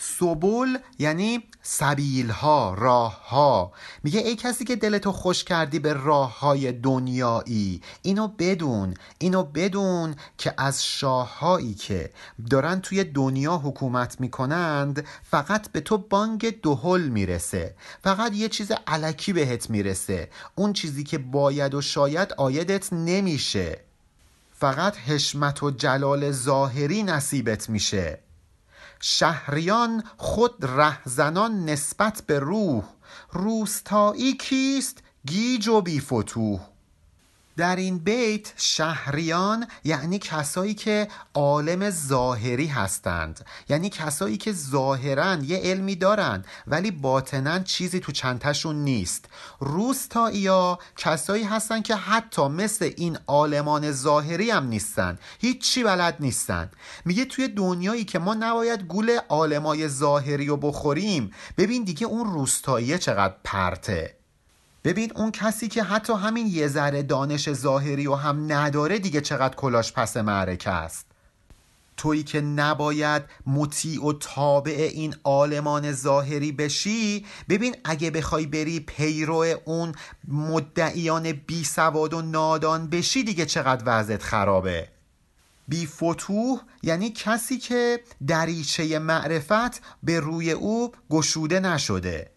سبل 0.02 0.78
یعنی 1.00 1.44
سبیل 1.62 2.30
ها 2.30 2.74
راه 2.78 3.30
ها 3.30 3.72
میگه 4.04 4.20
ای 4.20 4.36
کسی 4.36 4.66
که 4.66 4.76
دلتو 4.76 5.12
خوش 5.12 5.44
کردی 5.44 5.80
به 5.80 5.94
راه 5.94 6.40
های 6.40 6.72
دنیایی 6.72 7.82
اینو 8.02 8.28
بدون 8.28 8.94
اینو 9.18 9.44
بدون 9.44 10.16
که 10.38 10.54
از 10.58 10.86
شاههایی 10.86 11.74
که 11.74 12.12
دارن 12.50 12.82
توی 12.82 13.04
دنیا 13.04 13.58
حکومت 13.58 14.20
می‌کنند 14.20 15.06
فقط 15.24 15.72
به 15.72 15.82
تو 15.82 15.98
بانگ 15.98 16.62
دهل 16.62 17.02
می‌رسه. 17.02 17.76
فقط 18.04 18.34
یه 18.34 18.50
چیز 18.50 18.72
علکی 18.88 19.34
بهت 19.34 19.70
می‌رسه. 19.70 20.30
اون 20.56 20.74
چیزی 20.74 21.04
که 21.04 21.18
باید 21.18 21.74
و 21.74 21.82
شاید 21.82 22.34
آیدت 22.34 22.94
نمیشه. 22.94 23.80
فقط 24.54 24.98
حشمت 24.98 25.64
و 25.64 25.72
جلال 25.72 26.32
ظاهری 26.32 27.04
نصیبت 27.04 27.70
میشه. 27.70 28.20
شهریان 29.00 30.04
خود 30.18 30.56
رهزنان 30.66 31.66
نسبت 31.66 32.24
به 32.28 32.40
روح 32.40 32.84
روستایی 33.32 34.34
کیست؟ 34.34 35.04
گیج 35.28 35.68
و 35.68 35.82
بی 35.82 36.00
فتوح 36.00 36.60
در 37.60 37.76
این 37.76 37.98
بیت 37.98 38.54
شهریان 38.56 39.68
یعنی 39.84 40.20
کسایی 40.20 40.74
که 40.74 41.08
عالم 41.34 41.90
ظاهری 41.90 42.68
هستند. 42.68 43.46
یعنی 43.70 43.90
کسایی 43.90 44.38
که 44.38 44.52
ظاهرا 44.52 45.36
یه 45.36 45.58
علمی 45.58 45.96
دارند 45.96 46.46
ولی 46.68 46.92
باطنا 46.92 47.60
چیزی 47.60 48.00
تو 48.00 48.12
چنتشون 48.12 48.76
نیست. 48.76 49.26
روستاییا 49.60 50.80
کسایی 50.98 51.44
هستند 51.44 51.84
که 51.84 51.96
حتی 51.96 52.48
مثل 52.48 52.92
این 52.98 53.18
عالمان 53.28 53.92
ظاهری 53.92 54.52
هم 54.52 54.68
نیستن. 54.68 55.20
هیچی 55.40 55.84
بلد 55.84 56.16
نیستن. 56.20 56.72
میگه 57.06 57.26
توی 57.26 57.48
دنیایی 57.48 58.06
که 58.06 58.20
ما 58.20 58.34
نباید 58.34 58.82
گول 58.84 59.18
عالمای 59.30 59.88
ظاهری 59.88 60.48
رو 60.48 60.58
بخوریم 60.58 61.32
ببین 61.58 61.84
دیگه 61.84 62.08
اون 62.08 62.34
روستاییه 62.34 62.98
چقدر 62.98 63.36
پرته. 63.44 64.19
ببین 64.84 65.12
اون 65.16 65.32
کسی 65.32 65.68
که 65.68 65.84
حتی 65.84 66.14
همین 66.14 66.48
یه 66.48 66.68
ذره 66.68 67.04
دانش 67.04 67.54
ظاهری 67.54 68.08
و 68.08 68.16
هم 68.16 68.54
نداره 68.54 69.00
دیگه 69.00 69.22
چقدر 69.22 69.56
کلاش 69.56 69.94
پس 69.94 70.18
معرکه 70.18 70.70
است. 70.70 71.06
تویی 71.98 72.24
که 72.24 72.42
نباید 72.42 73.24
مطیع 73.48 74.06
و 74.06 74.14
تابع 74.14 74.90
این 74.94 75.16
عالمان 75.24 75.92
ظاهری 75.92 76.52
بشی 76.52 77.26
ببین 77.50 77.76
اگه 77.84 78.12
بخوای 78.12 78.46
بری 78.46 78.80
پیرو 78.80 79.46
اون 79.66 79.96
مدعیان 80.28 81.32
بی 81.32 81.64
سواد 81.64 82.14
و 82.14 82.22
نادان 82.22 82.88
بشی 82.88 83.24
دیگه 83.24 83.46
چقدر 83.46 83.84
وضعت 83.86 84.24
خرابه. 84.24 84.88
بی 85.68 85.86
فتوح 85.86 86.60
یعنی 86.84 87.10
کسی 87.10 87.58
که 87.58 88.00
دریچه 88.28 89.00
معرفت 89.00 89.82
به 90.04 90.20
روی 90.20 90.52
او 90.52 90.92
گشوده 91.10 91.60
نشده. 91.60 92.32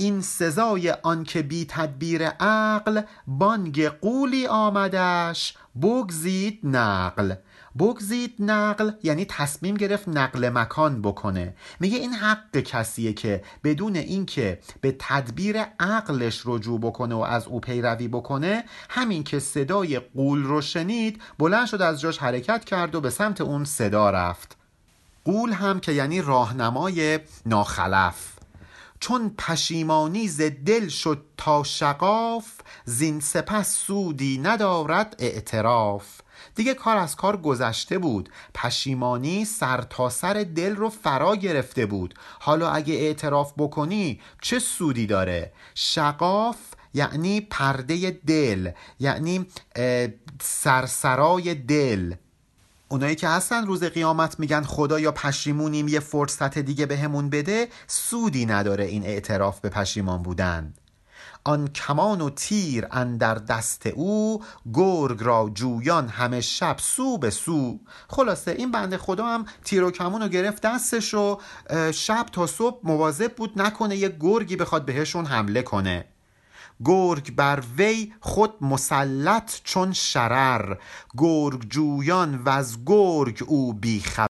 این 0.00 0.20
سزای 0.20 0.90
آنکه 0.90 1.42
بی 1.42 1.66
تدبیر 1.68 2.26
عقل 2.28 3.02
بانگ 3.26 3.88
قولی 3.88 4.46
آمدش 4.46 5.54
بگزید 5.82 6.60
نقل. 6.64 7.34
بگزید 7.78 8.34
نقل 8.38 8.90
یعنی 9.02 9.24
تصمیم 9.24 9.74
گرفت 9.74 10.08
نقل 10.08 10.48
مکان 10.48 11.02
بکنه. 11.02 11.54
میگه 11.80 11.98
این 11.98 12.12
حق 12.12 12.56
کسیه 12.56 13.12
که 13.12 13.42
بدون 13.64 13.96
اینکه 13.96 14.58
به 14.80 14.96
تدبیر 14.98 15.56
عقلش 15.80 16.42
رجوع 16.46 16.80
بکنه 16.80 17.14
و 17.14 17.18
از 17.18 17.46
او 17.46 17.60
پیروی 17.60 18.08
بکنه 18.08 18.64
همین 18.90 19.24
که 19.24 19.38
صدای 19.38 19.98
قول 19.98 20.42
رو 20.42 20.60
شنید 20.60 21.22
بلند 21.38 21.66
شد 21.66 21.82
از 21.82 22.00
جاش 22.00 22.18
حرکت 22.18 22.64
کرد 22.64 22.94
و 22.94 23.00
به 23.00 23.10
سمت 23.10 23.40
اون 23.40 23.64
صدا 23.64 24.10
رفت. 24.10 24.56
قول 25.24 25.52
هم 25.52 25.80
که 25.80 25.92
یعنی 25.92 26.22
راهنمای 26.22 27.18
ناخلف. 27.46 28.37
چون 29.00 29.34
پشیمانی 29.38 30.28
ز 30.28 30.40
دل 30.40 30.88
شد 30.88 31.24
تا 31.36 31.62
شقاف 31.62 32.46
زین 32.84 33.20
سپس 33.20 33.76
سودی 33.76 34.38
ندارد 34.38 35.16
اعتراف. 35.18 36.20
دیگه 36.54 36.74
کار 36.74 36.96
از 36.96 37.16
کار 37.16 37.36
گذشته 37.36 37.98
بود. 37.98 38.28
پشیمانی 38.54 39.44
سر 39.44 39.82
تا 39.82 40.08
سر 40.08 40.46
دل 40.54 40.76
رو 40.76 40.88
فرا 40.88 41.36
گرفته 41.36 41.86
بود. 41.86 42.14
حالا 42.40 42.70
اگه 42.70 42.94
اعتراف 42.94 43.52
بکنی 43.58 44.20
چه 44.40 44.58
سودی 44.58 45.06
داره؟ 45.06 45.52
شقاف 45.74 46.56
یعنی 46.94 47.40
پرده 47.40 48.10
دل 48.10 48.70
یعنی 49.00 49.46
سرسرای 50.40 51.54
دل. 51.54 52.14
اونایی 52.88 53.14
که 53.14 53.28
هستن 53.28 53.66
روز 53.66 53.84
قیامت 53.84 54.40
میگن 54.40 54.62
خدا 54.62 55.00
یا 55.00 55.12
پشیمونیم 55.12 55.88
یه 55.88 56.00
فرصت 56.00 56.58
دیگه 56.58 56.86
بهمون 56.86 57.30
به 57.30 57.38
بده 57.38 57.68
سودی 57.86 58.46
نداره 58.46 58.84
این 58.84 59.04
اعتراف 59.04 59.60
به 59.60 59.68
پشیمان 59.68 60.22
بودن. 60.22 60.74
آن 61.44 61.68
کمان 61.68 62.20
و 62.20 62.30
تیر 62.30 62.86
اندر 62.90 63.34
دست 63.34 63.86
او 63.86 64.42
گرگ 64.74 65.18
را 65.22 65.50
جویان 65.54 66.08
همه 66.08 66.40
شب 66.40 66.76
سو 66.78 67.18
به 67.18 67.30
سو. 67.30 67.80
خلاصه 68.08 68.50
این 68.50 68.70
بنده 68.70 68.98
خدا 68.98 69.26
هم 69.26 69.46
تیر 69.64 69.84
و 69.84 69.90
کمون 69.90 70.22
رو 70.22 70.28
گرفت 70.28 70.62
دستش 70.62 71.14
و 71.14 71.38
شب 71.92 72.26
تا 72.32 72.46
صبح 72.46 72.80
مواظب 72.84 73.34
بود 73.34 73.62
نکنه 73.62 73.96
یه 73.96 74.16
گرگی 74.20 74.56
بخواد 74.56 74.84
بهشون 74.84 75.26
حمله 75.26 75.62
کنه. 75.62 76.04
گرگ 76.84 77.34
بر 77.34 77.62
وی 77.76 78.12
خود 78.20 78.54
مسلط 78.60 79.52
چون 79.64 79.92
شرر 79.92 80.76
گرگ 81.18 81.68
جویان 81.68 82.38
و 82.38 82.48
از 82.48 82.84
گرگ 82.86 83.44
او 83.46 83.72
بیخبر. 83.72 84.28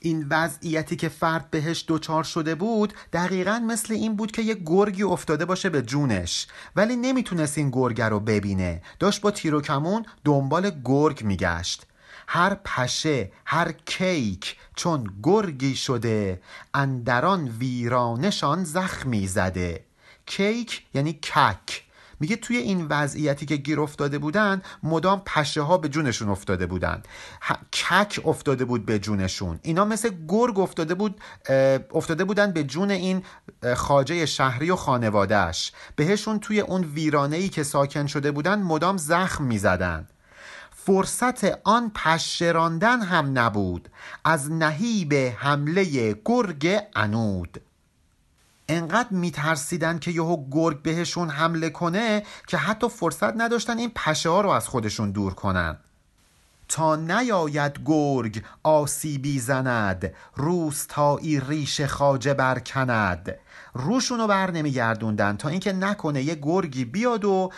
این 0.00 0.26
وضعیتی 0.30 0.96
که 0.96 1.08
فرد 1.08 1.50
بهش 1.50 1.84
دوچار 1.86 2.24
شده 2.24 2.54
بود 2.54 2.94
دقیقا 3.12 3.58
مثل 3.66 3.94
این 3.94 4.16
بود 4.16 4.32
که 4.32 4.42
یه 4.42 4.54
گرگی 4.54 5.02
افتاده 5.02 5.44
باشه 5.44 5.68
به 5.68 5.82
جونش. 5.82 6.46
ولی 6.76 6.96
نمی‌تونست 6.96 7.58
این 7.58 7.70
گرگه 7.70 8.08
رو 8.08 8.20
ببینه. 8.20 8.82
داشت 8.98 9.20
با 9.20 9.30
تیر 9.30 9.54
و 9.54 9.60
کمون 9.60 10.06
دنبال 10.24 10.70
گرگ 10.84 11.24
میگشت. 11.24 11.86
هر 12.28 12.54
پشه 12.54 13.32
هر 13.44 13.72
کیک 13.72 14.56
چون 14.76 15.10
گرگی 15.22 15.74
شده 15.76 16.42
اندران 16.74 17.48
ویرانشان 17.48 18.64
زخمی 18.64 19.26
زده. 19.26 19.84
کیک 20.30 20.82
یعنی 20.94 21.12
کک. 21.12 21.84
میگه 22.20 22.36
توی 22.36 22.56
این 22.56 22.86
وضعیتی 22.86 23.46
که 23.46 23.56
گیر 23.56 23.80
افتاده 23.80 24.18
بودن 24.18 24.62
مدام 24.82 25.22
پشه 25.26 25.62
ها 25.62 25.78
به 25.78 25.88
جونشون 25.88 26.28
افتاده 26.28 26.66
بودن. 26.66 27.02
کک 27.72 28.20
افتاده 28.24 28.64
بود 28.64 28.86
به 28.86 28.98
جونشون. 28.98 29.60
اینا 29.62 29.84
مثل 29.84 30.10
گرگ 30.28 30.58
افتاده 30.58 30.94
بود 30.94 31.20
افتاده 31.94 32.24
بودن 32.24 32.52
به 32.52 32.64
جون 32.64 32.90
این 32.90 33.22
خاجه 33.76 34.26
شهری 34.26 34.70
و 34.70 34.76
خانوادهش 34.76 35.72
بهشون 35.96 36.38
توی 36.38 36.60
اون 36.60 36.84
ویرانه 36.84 37.36
ای 37.36 37.48
که 37.48 37.62
ساکن 37.62 38.06
شده 38.06 38.30
بودن 38.30 38.62
مدام 38.62 38.96
زخم 38.96 39.44
می‌زدن. 39.44 40.08
فرصت 40.86 41.44
آن 41.64 41.92
پشراندن 41.94 43.00
هم 43.00 43.38
نبود. 43.38 43.88
از 44.24 44.52
نهیب 44.52 45.14
حمله 45.14 46.12
گرگ 46.24 46.78
انود 46.96 47.60
انقدر 48.70 49.08
میترسیدن 49.10 49.98
که 49.98 50.10
یهو 50.10 50.50
گرگ 50.50 50.82
بهشون 50.82 51.30
حمله 51.30 51.70
کنه 51.70 52.22
که 52.46 52.56
حتی 52.56 52.88
فرصت 52.88 53.36
نداشتن 53.36 53.78
این 53.78 53.92
پشه 53.94 54.28
ها 54.28 54.40
رو 54.40 54.50
از 54.50 54.68
خودشون 54.68 55.10
دور 55.10 55.34
کنن. 55.34 55.76
تا 56.68 56.96
نیاید 56.96 57.80
گرگ 57.84 58.42
آسیبی 58.62 59.38
زند 59.38 60.12
روستایی 60.34 61.40
ریش 61.40 61.80
خاجه 61.80 62.34
برکند. 62.34 63.38
روشونو 63.74 64.26
بر 64.26 64.50
نمیگردوندن 64.50 65.36
تا 65.36 65.48
اینکه 65.48 65.72
نکنه 65.72 66.22
یه 66.22 66.34
گرگی 66.34 66.84
بیاد 66.84 67.24
و 67.24 67.50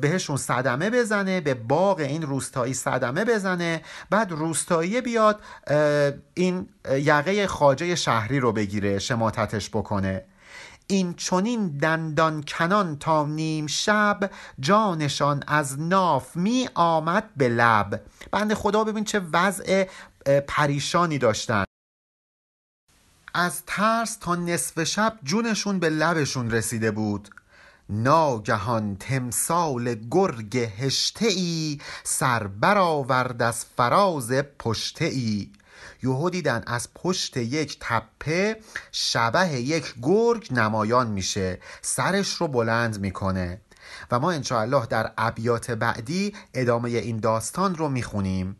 بهشون 0.00 0.36
صدمه 0.36 0.90
بزنه 0.90 1.40
به 1.40 1.54
باغ 1.54 1.98
این 1.98 2.22
روستایی 2.22 2.74
صدمه 2.74 3.24
بزنه. 3.24 3.82
بعد 4.10 4.32
روستایی 4.32 5.00
بیاد 5.00 5.40
این 6.34 6.68
یقه 6.90 7.46
خاجه 7.46 7.94
شهری 7.94 8.40
رو 8.40 8.52
بگیره 8.52 8.98
شماتتش 8.98 9.70
بکنه. 9.70 10.24
این 10.90 11.14
چونین 11.14 11.68
دندان 11.68 12.42
کنان 12.42 12.98
تا 12.98 13.26
نیم 13.26 13.66
شب 13.66 14.30
جانشان 14.60 15.44
از 15.46 15.80
ناف 15.80 16.36
می 16.36 16.68
آمد 16.74 17.30
به 17.36 17.48
لب. 17.48 18.02
بند 18.32 18.54
خدا 18.54 18.84
ببین 18.84 19.04
چه 19.04 19.20
وضع 19.32 19.88
پریشانی 20.48 21.18
داشتن. 21.18 21.64
از 23.34 23.62
ترس 23.66 24.16
تا 24.16 24.34
نصف 24.34 24.84
شب 24.84 25.18
جونشون 25.22 25.78
به 25.78 25.90
لبشون 25.90 26.50
رسیده 26.50 26.90
بود. 26.90 27.28
ناگهان 27.90 28.96
تمثال 28.96 29.94
گرگ 29.94 30.58
هشته 30.58 31.26
ای 31.26 31.78
سر 32.04 32.46
برآورد 32.46 33.42
از 33.42 33.64
فراز 33.64 34.32
پشته 34.58 35.04
ای 35.04 35.50
یهو 36.02 36.30
دیدن 36.30 36.62
از 36.66 36.88
پشت 36.94 37.36
یک 37.36 37.76
تپه 37.80 38.56
شبه 38.92 39.52
یک 39.52 39.94
گرگ 40.02 40.48
نمایان 40.50 41.06
میشه. 41.06 41.58
سرش 41.82 42.34
رو 42.34 42.48
بلند 42.48 43.00
می‌کنه. 43.00 43.60
و 44.10 44.18
ما 44.18 44.30
انشاءالله 44.30 44.86
در 44.86 45.12
ابیات 45.18 45.70
بعدی 45.70 46.34
ادامه 46.54 46.88
این 46.88 47.16
داستان 47.16 47.74
رو 47.74 47.88
می‌خونیم. 47.88 48.56